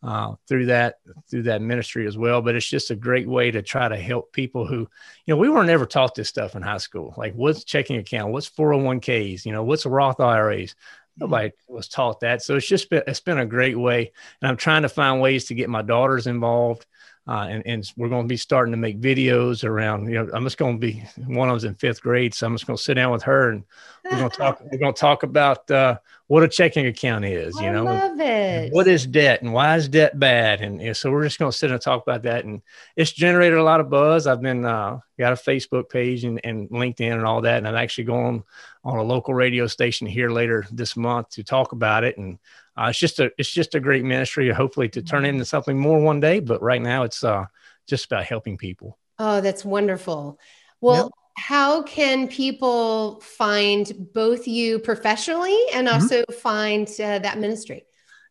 uh, 0.03 0.33
through 0.47 0.65
that 0.65 0.95
through 1.29 1.43
that 1.43 1.61
ministry 1.61 2.05
as 2.05 2.17
well. 2.17 2.41
But 2.41 2.55
it's 2.55 2.67
just 2.67 2.91
a 2.91 2.95
great 2.95 3.27
way 3.27 3.51
to 3.51 3.61
try 3.61 3.87
to 3.87 3.95
help 3.95 4.33
people 4.33 4.67
who, 4.67 4.79
you 4.79 5.33
know, 5.33 5.37
we 5.37 5.49
weren't 5.49 5.69
ever 5.69 5.85
taught 5.85 6.15
this 6.15 6.29
stuff 6.29 6.55
in 6.55 6.61
high 6.61 6.77
school. 6.77 7.13
Like 7.15 7.33
what's 7.33 7.63
checking 7.63 7.97
account, 7.97 8.33
what's 8.33 8.49
401ks, 8.49 9.45
you 9.45 9.53
know, 9.53 9.63
what's 9.63 9.85
Roth 9.85 10.19
IRAs 10.19 10.75
nobody 11.17 11.51
was 11.67 11.87
taught 11.87 12.21
that. 12.21 12.41
So 12.41 12.55
it's 12.55 12.67
just 12.67 12.89
been, 12.89 13.03
it's 13.07 13.19
been 13.19 13.39
a 13.39 13.45
great 13.45 13.77
way. 13.77 14.11
And 14.41 14.49
I'm 14.49 14.57
trying 14.57 14.83
to 14.83 14.89
find 14.89 15.21
ways 15.21 15.45
to 15.45 15.55
get 15.55 15.69
my 15.69 15.81
daughters 15.81 16.27
involved. 16.27 16.85
Uh, 17.25 17.47
and, 17.49 17.63
and 17.65 17.93
we're 17.95 18.09
going 18.09 18.25
to 18.25 18.27
be 18.27 18.35
starting 18.35 18.73
to 18.73 18.77
make 18.77 18.99
videos 18.99 19.63
around, 19.63 20.09
you 20.09 20.15
know, 20.15 20.29
I'm 20.33 20.43
just 20.43 20.57
going 20.57 20.75
to 20.75 20.79
be, 20.79 21.01
one 21.25 21.47
of 21.47 21.53
them's 21.53 21.63
in 21.63 21.75
fifth 21.75 22.01
grade. 22.01 22.33
So 22.33 22.45
I'm 22.45 22.53
just 22.53 22.67
going 22.67 22.75
to 22.75 22.83
sit 22.83 22.95
down 22.95 23.13
with 23.13 23.23
her 23.23 23.51
and 23.51 23.63
we're 24.03 24.17
going 24.17 24.29
to 24.29 24.35
talk, 24.35 24.61
we're 24.61 24.77
going 24.77 24.93
to 24.93 24.99
talk 24.99 25.23
about 25.23 25.71
uh, 25.71 25.99
what 26.27 26.43
a 26.43 26.49
checking 26.49 26.85
account 26.87 27.23
is, 27.23 27.55
you 27.61 27.67
I 27.67 27.71
know, 27.71 27.85
love 27.85 28.19
it. 28.19 28.73
what 28.73 28.89
is 28.89 29.07
debt 29.07 29.41
and 29.41 29.53
why 29.53 29.77
is 29.77 29.87
debt 29.87 30.19
bad? 30.19 30.59
And, 30.59 30.81
and 30.81 30.97
so 30.97 31.11
we're 31.11 31.23
just 31.23 31.39
going 31.39 31.49
to 31.49 31.57
sit 31.57 31.71
and 31.71 31.79
talk 31.79 32.03
about 32.03 32.23
that. 32.23 32.43
And 32.43 32.61
it's 32.97 33.13
generated 33.13 33.57
a 33.57 33.63
lot 33.63 33.79
of 33.79 33.89
buzz. 33.89 34.27
I've 34.27 34.41
been, 34.41 34.65
uh, 34.65 34.99
got 35.17 35.31
a 35.31 35.37
Facebook 35.37 35.89
page 35.89 36.25
and, 36.25 36.41
and 36.43 36.69
LinkedIn 36.71 37.13
and 37.13 37.25
all 37.25 37.39
that. 37.39 37.59
And 37.59 37.67
I'm 37.69 37.75
actually 37.75 38.03
going 38.03 38.43
on 38.83 38.97
a 38.97 39.03
local 39.03 39.33
radio 39.33 39.67
station 39.67 40.07
here 40.07 40.29
later 40.29 40.65
this 40.73 40.97
month 40.97 41.29
to 41.29 41.43
talk 41.45 41.71
about 41.71 42.03
it. 42.03 42.17
And 42.17 42.37
uh, 42.77 42.87
it's 42.89 42.99
just 42.99 43.19
a 43.19 43.31
it's 43.37 43.51
just 43.51 43.75
a 43.75 43.79
great 43.79 44.03
ministry, 44.03 44.49
hopefully 44.51 44.89
to 44.89 45.01
turn 45.01 45.25
into 45.25 45.45
something 45.45 45.77
more 45.77 45.99
one 45.99 46.19
day. 46.19 46.39
But 46.39 46.61
right 46.61 46.81
now, 46.81 47.03
it's 47.03 47.23
uh, 47.23 47.45
just 47.87 48.05
about 48.05 48.25
helping 48.25 48.57
people. 48.57 48.97
Oh, 49.19 49.41
that's 49.41 49.65
wonderful. 49.65 50.39
Well. 50.81 51.03
Yep. 51.05 51.11
How 51.35 51.81
can 51.81 52.27
people 52.27 53.19
find 53.21 53.91
both 54.13 54.47
you 54.47 54.77
professionally 54.77 55.57
and 55.73 55.87
mm-hmm. 55.87 55.95
also 55.95 56.21
mm-hmm. 56.21 56.39
find 56.39 56.87
uh, 56.87 57.17
that 57.17 57.39
ministry? 57.39 57.85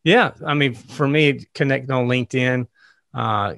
Yeah, 0.04 0.30
I 0.46 0.54
mean, 0.54 0.74
for 0.74 1.08
me, 1.08 1.44
connect 1.52 1.90
on 1.90 2.06
LinkedIn. 2.06 2.68
Uh, 3.12 3.54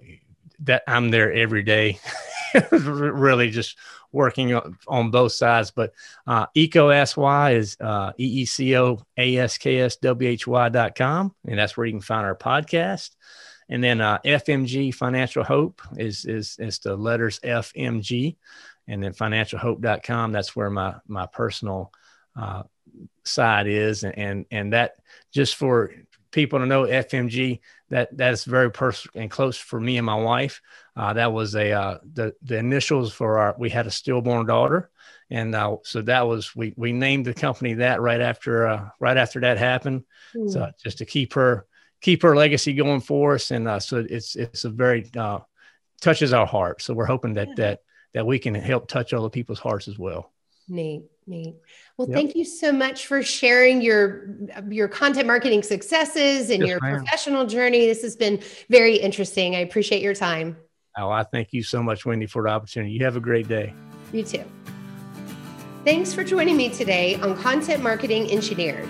that 0.61 0.83
I'm 0.87 1.11
there 1.11 1.33
every 1.33 1.63
day, 1.63 1.99
really 2.73 3.51
just 3.51 3.77
working 4.13 4.55
on 4.87 5.11
both 5.11 5.33
sides. 5.33 5.71
But 5.71 5.93
uh, 6.27 6.47
EECO 6.57 6.95
is 7.57 7.77
uh, 7.81 8.13
com. 10.97 11.35
And 11.47 11.59
that's 11.59 11.77
where 11.77 11.87
you 11.87 11.93
can 11.93 12.01
find 12.01 12.25
our 12.25 12.37
podcast. 12.37 13.11
And 13.69 13.83
then 13.83 14.01
uh, 14.01 14.19
FMG 14.25 14.95
Financial 14.95 15.43
Hope 15.43 15.81
is, 15.97 16.25
is, 16.27 16.57
is 16.59 16.79
the 16.79 16.97
letters 16.97 17.41
FMG. 17.41 18.37
And 18.87 19.03
then 19.03 19.15
financialhope.com, 19.15 20.33
that's 20.33 20.55
where 20.55 20.69
my, 20.69 20.97
my 21.09 21.27
personal 21.27 21.91
uh, 22.37 22.65
side 23.25 23.67
is. 23.67 24.05
And, 24.05 24.19
and, 24.19 24.47
and 24.51 24.73
that 24.75 24.97
just 25.33 25.57
for 25.57 25.93
people 26.35 26.59
to 26.59 26.67
know 26.67 26.83
FMG, 26.83 27.61
that 27.91 28.15
that's 28.17 28.45
very 28.45 28.71
personal 28.71 29.23
and 29.23 29.31
close 29.31 29.57
for 29.57 29.81
me 29.81 29.97
and 29.97 30.05
my 30.05 30.17
wife. 30.17 30.61
Uh, 30.97 31.13
that 31.15 31.33
was 31.33 31.55
a 31.55 31.73
uh, 31.73 31.99
the 32.13 32.35
the 32.43 32.59
initials 32.59 33.13
for 33.13 33.39
our. 33.39 33.55
We 33.57 33.71
had 33.71 33.87
a 33.87 33.91
stillborn 33.91 34.47
daughter, 34.47 34.91
and 35.31 35.55
uh, 35.55 35.77
so 35.85 36.03
that 36.03 36.23
was 36.23 36.55
we 36.55 36.75
we 36.77 36.93
named 36.93 37.25
the 37.25 37.35
company 37.35 37.75
that 37.75 38.01
right 38.01 38.21
after 38.21 38.67
uh, 38.67 38.89
right 39.01 39.17
after 39.17 39.41
that 39.41 39.59
happened. 39.59 40.05
Mm. 40.35 40.51
So 40.51 40.71
just 40.83 40.99
to 40.99 41.07
keep 41.07 41.33
her 41.35 41.67
keep 42.01 42.23
her 42.23 42.37
legacy 42.37 42.75
going 42.75 43.01
for 43.01 43.35
us, 43.35 43.51
and 43.51 43.67
uh, 43.69 43.81
so 43.81 44.05
it's 44.09 44.37
it's 44.37 44.65
a 44.65 44.71
very 44.71 45.09
uh, 45.17 45.39
touches 46.01 46.33
our 46.33 46.47
heart. 46.47 46.83
So 46.83 46.95
we're 46.95 47.07
hoping 47.07 47.35
that 47.35 47.49
yeah. 47.49 47.55
that 47.57 47.81
that 48.13 48.27
we 48.27 48.39
can 48.39 48.55
help 48.55 48.89
touch 48.89 49.15
other 49.15 49.31
people's 49.31 49.61
hearts 49.61 49.89
as 49.89 49.99
well. 49.99 50.33
Neat, 50.69 51.05
neat. 51.27 51.57
Well, 51.97 52.09
yep. 52.09 52.17
thank 52.17 52.37
you 52.37 52.45
so 52.45 52.73
much 52.73 53.07
for 53.07 53.23
sharing 53.23 53.81
your 53.81 54.29
your 54.69 54.89
content 54.89 55.27
marketing 55.27 55.63
successes 55.63 56.51
and 56.51 56.61
yes, 56.61 56.69
your 56.69 56.81
ma'am. 56.81 56.99
professional 56.99 57.47
journey. 57.47 57.87
This 57.87 58.03
has 58.03 58.17
been 58.17 58.41
very 58.69 58.97
interesting. 58.97 59.57
I 59.57 59.61
appreciate 59.61 60.03
your 60.03 60.15
time. 60.15 60.57
Oh, 60.97 61.11
I 61.11 61.25
thank 61.25 61.53
you 61.53 61.63
so 61.63 61.83
much, 61.83 62.07
Wendy, 62.07 62.27
for 62.27 62.43
the 62.43 62.51
opportunity. 62.51 62.93
You 62.93 63.05
have 63.05 63.17
a 63.17 63.21
great 63.21 63.49
day. 63.49 63.75
You 64.13 64.23
too. 64.23 64.45
Thanks 65.85 66.15
for 66.15 66.25
joining 66.25 66.57
me 66.57 66.71
today 66.71 67.17
on 67.17 67.37
Content 67.37 67.83
Marketing 67.83 68.31
Engineered. 68.31 68.89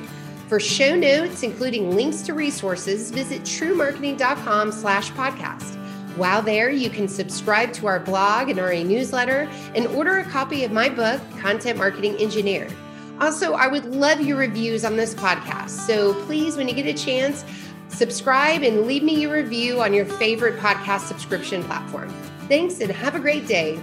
For 0.48 0.60
show 0.60 0.94
notes, 0.94 1.42
including 1.42 1.96
links 1.96 2.20
to 2.22 2.34
resources, 2.34 3.10
visit 3.10 3.42
truemarketing.com 3.42 4.70
slash 4.70 5.10
podcast. 5.12 5.83
While 6.16 6.42
there, 6.42 6.70
you 6.70 6.90
can 6.90 7.09
subscribe 7.09 7.72
to 7.74 7.87
our 7.87 7.98
blog 7.98 8.48
and 8.48 8.59
our 8.61 8.72
newsletter 8.72 9.48
and 9.74 9.87
order 9.88 10.18
a 10.18 10.24
copy 10.24 10.64
of 10.64 10.70
my 10.70 10.88
book, 10.88 11.20
Content 11.40 11.77
Marketing 11.77 12.16
Engineer. 12.16 12.68
Also, 13.20 13.55
I 13.55 13.66
would 13.66 13.85
love 13.87 14.20
your 14.20 14.37
reviews 14.37 14.85
on 14.85 14.96
this 14.96 15.14
podcast. 15.14 15.70
So 15.70 16.14
please, 16.27 16.57
when 16.57 16.68
you 16.68 16.74
get 16.74 16.87
a 16.87 16.94
chance, 16.94 17.44
subscribe 17.88 18.62
and 18.62 18.87
leave 18.87 19.03
me 19.03 19.20
your 19.20 19.33
review 19.33 19.81
on 19.81 19.92
your 19.92 20.07
favorite 20.07 20.59
podcast 20.61 21.03
subscription 21.03 21.62
platform. 21.64 22.09
Thanks 22.48 22.81
and 22.81 22.90
have 22.90 23.14
a 23.14 23.20
great 23.20 23.46
day. 23.46 23.81